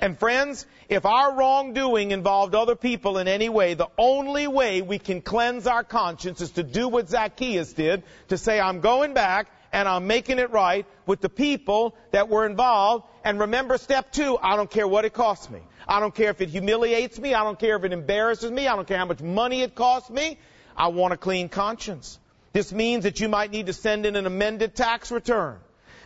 And 0.00 0.16
friends, 0.16 0.64
if 0.88 1.04
our 1.04 1.34
wrongdoing 1.34 2.12
involved 2.12 2.54
other 2.54 2.76
people 2.76 3.18
in 3.18 3.26
any 3.26 3.48
way, 3.48 3.74
the 3.74 3.88
only 3.98 4.46
way 4.46 4.80
we 4.80 4.98
can 4.98 5.20
cleanse 5.20 5.66
our 5.66 5.82
conscience 5.82 6.40
is 6.40 6.52
to 6.52 6.62
do 6.62 6.88
what 6.88 7.08
Zacchaeus 7.08 7.72
did, 7.72 8.04
to 8.28 8.38
say, 8.38 8.60
I'm 8.60 8.80
going 8.80 9.12
back 9.12 9.48
and 9.72 9.88
I'm 9.88 10.06
making 10.06 10.38
it 10.38 10.50
right 10.50 10.86
with 11.04 11.20
the 11.20 11.28
people 11.28 11.96
that 12.12 12.28
were 12.28 12.46
involved. 12.46 13.06
And 13.24 13.40
remember 13.40 13.76
step 13.76 14.12
two, 14.12 14.38
I 14.40 14.54
don't 14.56 14.70
care 14.70 14.86
what 14.86 15.04
it 15.04 15.12
costs 15.12 15.50
me. 15.50 15.60
I 15.86 15.98
don't 15.98 16.14
care 16.14 16.30
if 16.30 16.40
it 16.40 16.48
humiliates 16.48 17.18
me. 17.18 17.34
I 17.34 17.42
don't 17.42 17.58
care 17.58 17.76
if 17.76 17.84
it 17.84 17.92
embarrasses 17.92 18.50
me. 18.50 18.68
I 18.68 18.76
don't 18.76 18.86
care 18.86 18.98
how 18.98 19.06
much 19.06 19.20
money 19.20 19.62
it 19.62 19.74
costs 19.74 20.10
me. 20.10 20.38
I 20.76 20.88
want 20.88 21.12
a 21.12 21.16
clean 21.16 21.48
conscience. 21.48 22.20
This 22.52 22.72
means 22.72 23.04
that 23.04 23.20
you 23.20 23.28
might 23.28 23.50
need 23.50 23.66
to 23.66 23.72
send 23.72 24.06
in 24.06 24.14
an 24.14 24.26
amended 24.26 24.76
tax 24.76 25.10
return. 25.10 25.58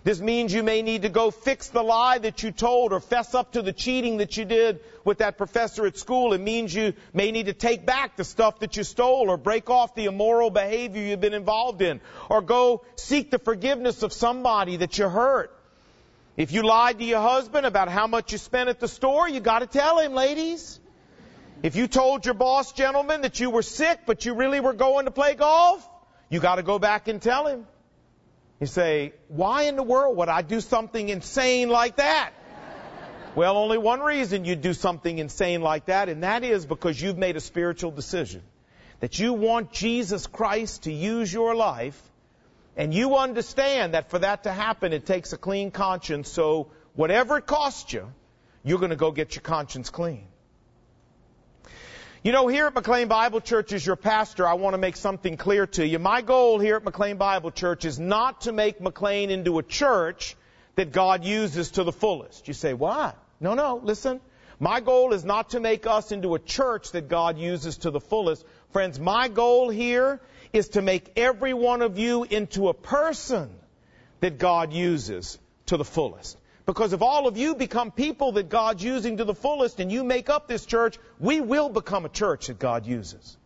This 0.04 0.20
means 0.20 0.52
you 0.52 0.64
may 0.64 0.82
need 0.82 1.02
to 1.02 1.08
go 1.08 1.30
fix 1.30 1.68
the 1.68 1.82
lie 1.82 2.18
that 2.18 2.42
you 2.42 2.50
told 2.50 2.92
or 2.92 2.98
fess 2.98 3.36
up 3.36 3.52
to 3.52 3.62
the 3.62 3.72
cheating 3.72 4.16
that 4.16 4.36
you 4.36 4.44
did 4.44 4.80
with 5.04 5.18
that 5.18 5.38
professor 5.38 5.86
at 5.86 5.96
school. 5.96 6.32
It 6.32 6.40
means 6.40 6.74
you 6.74 6.94
may 7.12 7.30
need 7.30 7.46
to 7.46 7.52
take 7.52 7.86
back 7.86 8.16
the 8.16 8.24
stuff 8.24 8.58
that 8.60 8.76
you 8.76 8.82
stole 8.82 9.30
or 9.30 9.36
break 9.36 9.70
off 9.70 9.94
the 9.94 10.06
immoral 10.06 10.50
behavior 10.50 11.00
you've 11.00 11.20
been 11.20 11.34
involved 11.34 11.82
in 11.82 12.00
or 12.28 12.42
go 12.42 12.84
seek 12.96 13.30
the 13.30 13.38
forgiveness 13.38 14.02
of 14.02 14.12
somebody 14.12 14.78
that 14.78 14.98
you 14.98 15.08
hurt. 15.08 15.56
If 16.36 16.50
you 16.50 16.64
lied 16.64 16.98
to 16.98 17.04
your 17.04 17.20
husband 17.20 17.64
about 17.64 17.88
how 17.88 18.08
much 18.08 18.32
you 18.32 18.38
spent 18.38 18.70
at 18.70 18.80
the 18.80 18.88
store, 18.88 19.28
you 19.28 19.38
gotta 19.38 19.68
tell 19.68 20.00
him, 20.00 20.14
ladies. 20.14 20.80
If 21.62 21.76
you 21.76 21.86
told 21.86 22.24
your 22.24 22.34
boss, 22.34 22.72
gentlemen, 22.72 23.20
that 23.20 23.38
you 23.38 23.50
were 23.50 23.62
sick, 23.62 24.00
but 24.04 24.24
you 24.24 24.34
really 24.34 24.58
were 24.58 24.72
going 24.72 25.04
to 25.04 25.12
play 25.12 25.36
golf, 25.36 25.88
you 26.28 26.40
gotta 26.40 26.64
go 26.64 26.80
back 26.80 27.06
and 27.06 27.22
tell 27.22 27.46
him. 27.46 27.66
You 28.62 28.66
say, 28.66 29.12
why 29.26 29.62
in 29.62 29.74
the 29.74 29.82
world 29.82 30.16
would 30.18 30.28
I 30.28 30.42
do 30.42 30.60
something 30.60 31.08
insane 31.08 31.68
like 31.68 31.96
that? 31.96 32.30
well, 33.34 33.56
only 33.56 33.76
one 33.76 33.98
reason 33.98 34.44
you'd 34.44 34.60
do 34.60 34.72
something 34.72 35.18
insane 35.18 35.62
like 35.62 35.86
that, 35.86 36.08
and 36.08 36.22
that 36.22 36.44
is 36.44 36.64
because 36.64 37.02
you've 37.02 37.18
made 37.18 37.36
a 37.36 37.40
spiritual 37.40 37.90
decision. 37.90 38.40
That 39.00 39.18
you 39.18 39.32
want 39.32 39.72
Jesus 39.72 40.28
Christ 40.28 40.84
to 40.84 40.92
use 40.92 41.32
your 41.32 41.56
life, 41.56 42.00
and 42.76 42.94
you 42.94 43.16
understand 43.16 43.94
that 43.94 44.10
for 44.10 44.20
that 44.20 44.44
to 44.44 44.52
happen, 44.52 44.92
it 44.92 45.06
takes 45.06 45.32
a 45.32 45.38
clean 45.38 45.72
conscience, 45.72 46.28
so 46.28 46.70
whatever 46.94 47.38
it 47.38 47.46
costs 47.46 47.92
you, 47.92 48.12
you're 48.62 48.78
going 48.78 48.90
to 48.90 49.02
go 49.04 49.10
get 49.10 49.34
your 49.34 49.42
conscience 49.42 49.90
clean. 49.90 50.28
You 52.24 52.30
know, 52.30 52.46
here 52.46 52.68
at 52.68 52.74
McLean 52.74 53.08
Bible 53.08 53.40
Church 53.40 53.72
as 53.72 53.84
your 53.84 53.96
pastor, 53.96 54.46
I 54.46 54.54
want 54.54 54.74
to 54.74 54.78
make 54.78 54.94
something 54.94 55.36
clear 55.36 55.66
to 55.66 55.84
you. 55.84 55.98
My 55.98 56.22
goal 56.22 56.60
here 56.60 56.76
at 56.76 56.84
McLean 56.84 57.16
Bible 57.16 57.50
Church 57.50 57.84
is 57.84 57.98
not 57.98 58.42
to 58.42 58.52
make 58.52 58.80
McLean 58.80 59.28
into 59.30 59.58
a 59.58 59.64
church 59.64 60.36
that 60.76 60.92
God 60.92 61.24
uses 61.24 61.72
to 61.72 61.82
the 61.82 61.90
fullest. 61.90 62.46
You 62.46 62.54
say, 62.54 62.74
why? 62.74 63.14
No, 63.40 63.54
no, 63.54 63.80
listen. 63.82 64.20
My 64.60 64.78
goal 64.78 65.12
is 65.14 65.24
not 65.24 65.50
to 65.50 65.58
make 65.58 65.84
us 65.84 66.12
into 66.12 66.36
a 66.36 66.38
church 66.38 66.92
that 66.92 67.08
God 67.08 67.38
uses 67.38 67.78
to 67.78 67.90
the 67.90 67.98
fullest. 67.98 68.46
Friends, 68.70 69.00
my 69.00 69.26
goal 69.26 69.68
here 69.68 70.20
is 70.52 70.68
to 70.68 70.80
make 70.80 71.10
every 71.16 71.54
one 71.54 71.82
of 71.82 71.98
you 71.98 72.22
into 72.22 72.68
a 72.68 72.74
person 72.74 73.50
that 74.20 74.38
God 74.38 74.72
uses 74.72 75.40
to 75.66 75.76
the 75.76 75.84
fullest. 75.84 76.38
Because 76.64 76.92
if 76.92 77.02
all 77.02 77.26
of 77.26 77.36
you 77.36 77.54
become 77.54 77.90
people 77.90 78.32
that 78.32 78.48
God's 78.48 78.84
using 78.84 79.16
to 79.16 79.24
the 79.24 79.34
fullest 79.34 79.80
and 79.80 79.90
you 79.90 80.04
make 80.04 80.30
up 80.30 80.46
this 80.46 80.64
church, 80.64 80.98
we 81.18 81.40
will 81.40 81.68
become 81.68 82.04
a 82.04 82.08
church 82.08 82.46
that 82.46 82.58
God 82.58 82.86
uses. 82.86 83.36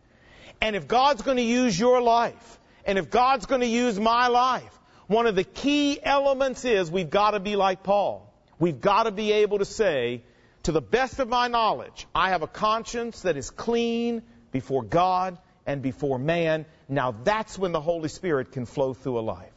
And 0.61 0.75
if 0.75 0.87
God's 0.87 1.21
going 1.21 1.37
to 1.37 1.43
use 1.43 1.79
your 1.79 2.01
life, 2.01 2.59
and 2.85 2.97
if 2.97 3.09
God's 3.09 3.45
going 3.45 3.61
to 3.61 3.67
use 3.67 3.99
my 3.99 4.27
life, 4.27 4.79
one 5.07 5.25
of 5.25 5.35
the 5.35 5.43
key 5.43 5.99
elements 6.01 6.65
is 6.65 6.91
we've 6.91 7.09
got 7.09 7.31
to 7.31 7.39
be 7.39 7.55
like 7.55 7.83
Paul. 7.83 8.31
We've 8.59 8.79
got 8.79 9.03
to 9.03 9.11
be 9.11 9.31
able 9.31 9.59
to 9.59 9.65
say, 9.65 10.23
to 10.63 10.71
the 10.71 10.81
best 10.81 11.19
of 11.19 11.29
my 11.29 11.47
knowledge, 11.47 12.07
I 12.13 12.29
have 12.29 12.41
a 12.41 12.47
conscience 12.47 13.21
that 13.21 13.37
is 13.37 13.49
clean 13.49 14.21
before 14.51 14.83
God 14.83 15.37
and 15.65 15.81
before 15.81 16.19
man. 16.19 16.65
Now 16.89 17.15
that's 17.23 17.57
when 17.57 17.71
the 17.71 17.81
Holy 17.81 18.09
Spirit 18.09 18.51
can 18.51 18.65
flow 18.65 18.93
through 18.93 19.19
a 19.19 19.21
life. 19.21 19.53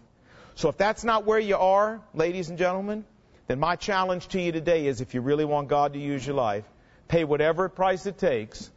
So 0.54 0.68
if 0.68 0.76
that's 0.76 1.02
not 1.02 1.24
where 1.24 1.38
you 1.38 1.56
are, 1.56 2.00
ladies 2.14 2.48
and 2.50 2.58
gentlemen, 2.58 3.04
then 3.50 3.58
my 3.58 3.74
challenge 3.74 4.28
to 4.28 4.40
you 4.40 4.52
today 4.52 4.86
is 4.86 5.00
if 5.00 5.12
you 5.12 5.20
really 5.20 5.44
want 5.44 5.66
God 5.66 5.94
to 5.94 5.98
use 5.98 6.24
your 6.24 6.36
life, 6.36 6.62
pay 7.08 7.24
whatever 7.24 7.68
price 7.68 8.06
it 8.06 8.16
takes 8.16 8.70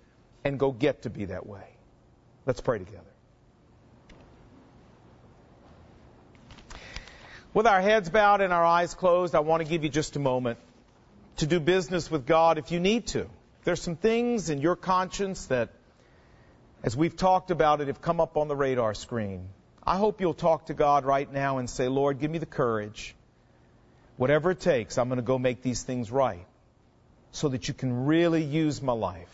and 0.43 0.57
go 0.57 0.71
get 0.71 1.03
to 1.03 1.11
be 1.11 1.25
that 1.25 1.45
way. 1.45 1.67
Let's 2.47 2.59
pray 2.59 2.79
together. 2.79 3.03
With 7.53 7.67
our 7.67 7.81
heads 7.81 8.09
bowed 8.09 8.41
and 8.41 8.51
our 8.51 8.65
eyes 8.65 8.95
closed, 8.95 9.35
I 9.35 9.41
want 9.41 9.61
to 9.61 9.69
give 9.69 9.83
you 9.83 9.91
just 9.91 10.15
a 10.15 10.19
moment 10.19 10.57
to 11.35 11.45
do 11.45 11.59
business 11.59 12.09
with 12.09 12.25
God 12.25 12.57
if 12.57 12.71
you 12.71 12.79
need 12.79 13.05
to. 13.09 13.27
There's 13.65 13.79
some 13.79 13.95
things 13.95 14.49
in 14.49 14.59
your 14.59 14.75
conscience 14.75 15.45
that, 15.57 15.69
as 16.81 16.97
we've 16.97 17.15
talked 17.15 17.51
about 17.51 17.79
it, 17.81 17.89
have 17.89 18.01
come 18.01 18.19
up 18.19 18.37
on 18.37 18.47
the 18.47 18.55
radar 18.55 18.95
screen. 18.95 19.49
I 19.83 19.97
hope 19.97 20.19
you'll 20.19 20.33
talk 20.33 20.65
to 20.65 20.73
God 20.73 21.05
right 21.05 21.31
now 21.31 21.59
and 21.59 21.69
say, 21.69 21.89
Lord, 21.89 22.17
give 22.17 22.31
me 22.31 22.39
the 22.39 22.47
courage 22.47 23.13
Whatever 24.17 24.51
it 24.51 24.59
takes, 24.59 24.97
I'm 24.97 25.07
going 25.07 25.17
to 25.17 25.23
go 25.23 25.39
make 25.39 25.61
these 25.61 25.83
things 25.83 26.11
right 26.11 26.45
so 27.31 27.49
that 27.49 27.67
you 27.67 27.73
can 27.73 28.05
really 28.05 28.43
use 28.43 28.81
my 28.81 28.93
life. 28.93 29.33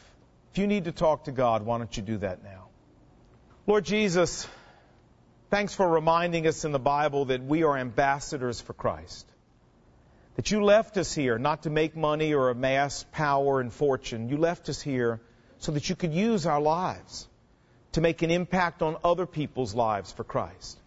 If 0.52 0.58
you 0.58 0.68
need 0.68 0.86
to 0.86 0.92
talk 0.92 1.26
to 1.26 1.32
God, 1.32 1.66
why 1.66 1.78
don't 1.78 1.96
you 1.96 2.02
do 2.02 2.18
that 2.20 2.44
now? 2.44 2.70
Lord 3.68 3.86
Jesus, 3.86 4.48
thanks 5.50 5.76
for 5.76 5.88
reminding 5.88 6.48
us 6.48 6.66
in 6.66 6.72
the 6.72 6.80
Bible 6.80 7.26
that 7.26 7.44
we 7.44 7.64
are 7.64 7.78
ambassadors 7.78 8.62
for 8.62 8.74
Christ. 8.74 9.28
That 10.38 10.50
you 10.50 10.64
left 10.64 10.98
us 10.98 11.14
here 11.14 11.38
not 11.38 11.64
to 11.64 11.70
make 11.70 11.98
money 11.98 12.34
or 12.34 12.50
amass 12.50 13.06
power 13.12 13.60
and 13.60 13.74
fortune. 13.74 14.30
You 14.30 14.38
left 14.38 14.70
us 14.70 14.82
here 14.82 15.20
so 15.58 15.74
that 15.74 15.90
you 15.90 15.96
could 15.96 16.14
use 16.14 16.46
our 16.46 16.62
lives 16.62 17.28
to 17.92 18.02
make 18.02 18.22
an 18.22 18.32
impact 18.32 18.82
on 18.82 18.96
other 19.04 19.26
people's 19.26 19.76
lives 19.76 20.12
for 20.14 20.24
Christ. 20.24 20.80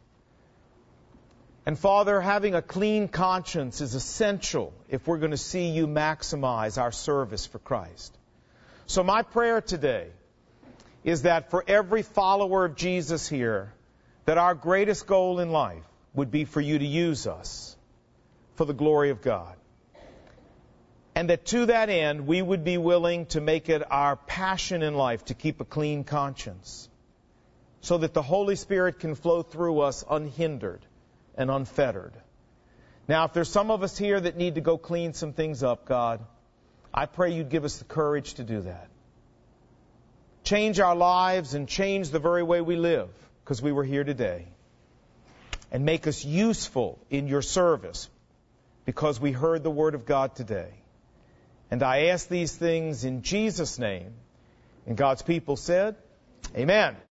And 1.65 1.79
Father, 1.79 2.21
having 2.21 2.55
a 2.55 2.63
clean 2.63 3.07
conscience 3.07 3.81
is 3.81 3.95
essential 3.95 4.73
if 4.89 5.07
we're 5.07 5.19
going 5.19 5.31
to 5.31 5.37
see 5.37 5.69
you 5.69 5.87
maximize 5.87 6.77
our 6.81 6.91
service 6.91 7.47
for 7.47 7.61
Christ. 7.61 8.17
So 8.87 9.05
my 9.05 9.23
prayer 9.23 9.61
today 9.61 10.09
is 11.05 11.23
that 11.23 11.51
for 11.51 11.65
every 11.67 12.03
follower 12.03 12.65
of 12.65 12.75
Jesus 12.75 13.29
here, 13.29 13.73
that 14.25 14.39
our 14.39 14.55
greatest 14.55 15.07
goal 15.07 15.39
in 15.39 15.51
life 15.51 15.85
would 16.15 16.33
be 16.33 16.45
for 16.45 16.61
you 16.61 16.79
to 16.79 16.85
use 16.85 17.29
us 17.29 17.77
for 18.57 18.65
the 18.65 18.75
glory 18.75 19.11
of 19.11 19.23
God. 19.23 19.55
And 21.15 21.31
that 21.31 21.47
to 21.47 21.67
that 21.67 21.91
end, 21.91 22.27
we 22.27 22.43
would 22.43 22.65
be 22.65 22.79
willing 22.79 23.27
to 23.27 23.41
make 23.41 23.69
it 23.69 23.83
our 23.89 24.17
passion 24.17 24.83
in 24.83 24.95
life 24.95 25.27
to 25.27 25.35
keep 25.35 25.61
a 25.61 25.65
clean 25.65 26.03
conscience 26.03 26.89
so 27.83 27.99
that 27.99 28.15
the 28.15 28.23
Holy 28.23 28.57
Spirit 28.57 28.99
can 28.99 29.15
flow 29.15 29.43
through 29.43 29.81
us 29.81 30.05
unhindered 30.09 30.85
and 31.37 31.51
unfettered. 31.51 32.13
Now, 33.09 33.25
if 33.25 33.33
there's 33.33 33.51
some 33.51 33.71
of 33.71 33.83
us 33.83 33.99
here 33.99 34.21
that 34.21 34.37
need 34.37 34.55
to 34.55 34.61
go 34.61 34.79
clean 34.79 35.13
some 35.13 35.33
things 35.33 35.63
up, 35.63 35.87
God, 35.87 36.21
I 36.95 37.07
pray 37.07 37.35
you'd 37.35 37.49
give 37.49 37.65
us 37.65 37.79
the 37.79 37.85
courage 37.85 38.35
to 38.35 38.45
do 38.45 38.63
that. 38.63 38.89
Change 40.45 40.81
our 40.81 40.95
lives 40.95 41.55
and 41.55 41.69
change 41.69 42.11
the 42.11 42.19
very 42.19 42.43
way 42.43 42.61
we 42.61 42.77
live 42.77 43.09
because 43.45 43.63
we 43.63 43.73
were 43.73 43.85
here 43.85 44.05
today. 44.05 44.47
And 45.71 45.85
make 45.85 46.07
us 46.07 46.25
useful 46.25 46.99
in 47.09 47.29
your 47.29 47.43
service 47.43 48.09
because 48.85 49.21
we 49.21 49.33
heard 49.33 49.63
the 49.63 49.71
word 49.71 49.95
of 49.95 50.05
God 50.05 50.35
today. 50.35 50.71
And 51.71 51.83
I 51.83 52.07
ask 52.07 52.29
these 52.29 52.55
things 52.55 53.05
in 53.05 53.23
Jesus' 53.23 53.79
name. 53.79 54.13
And 54.87 54.97
God's 54.97 55.23
people 55.23 55.57
said, 55.57 55.97
Amen. 56.55 56.97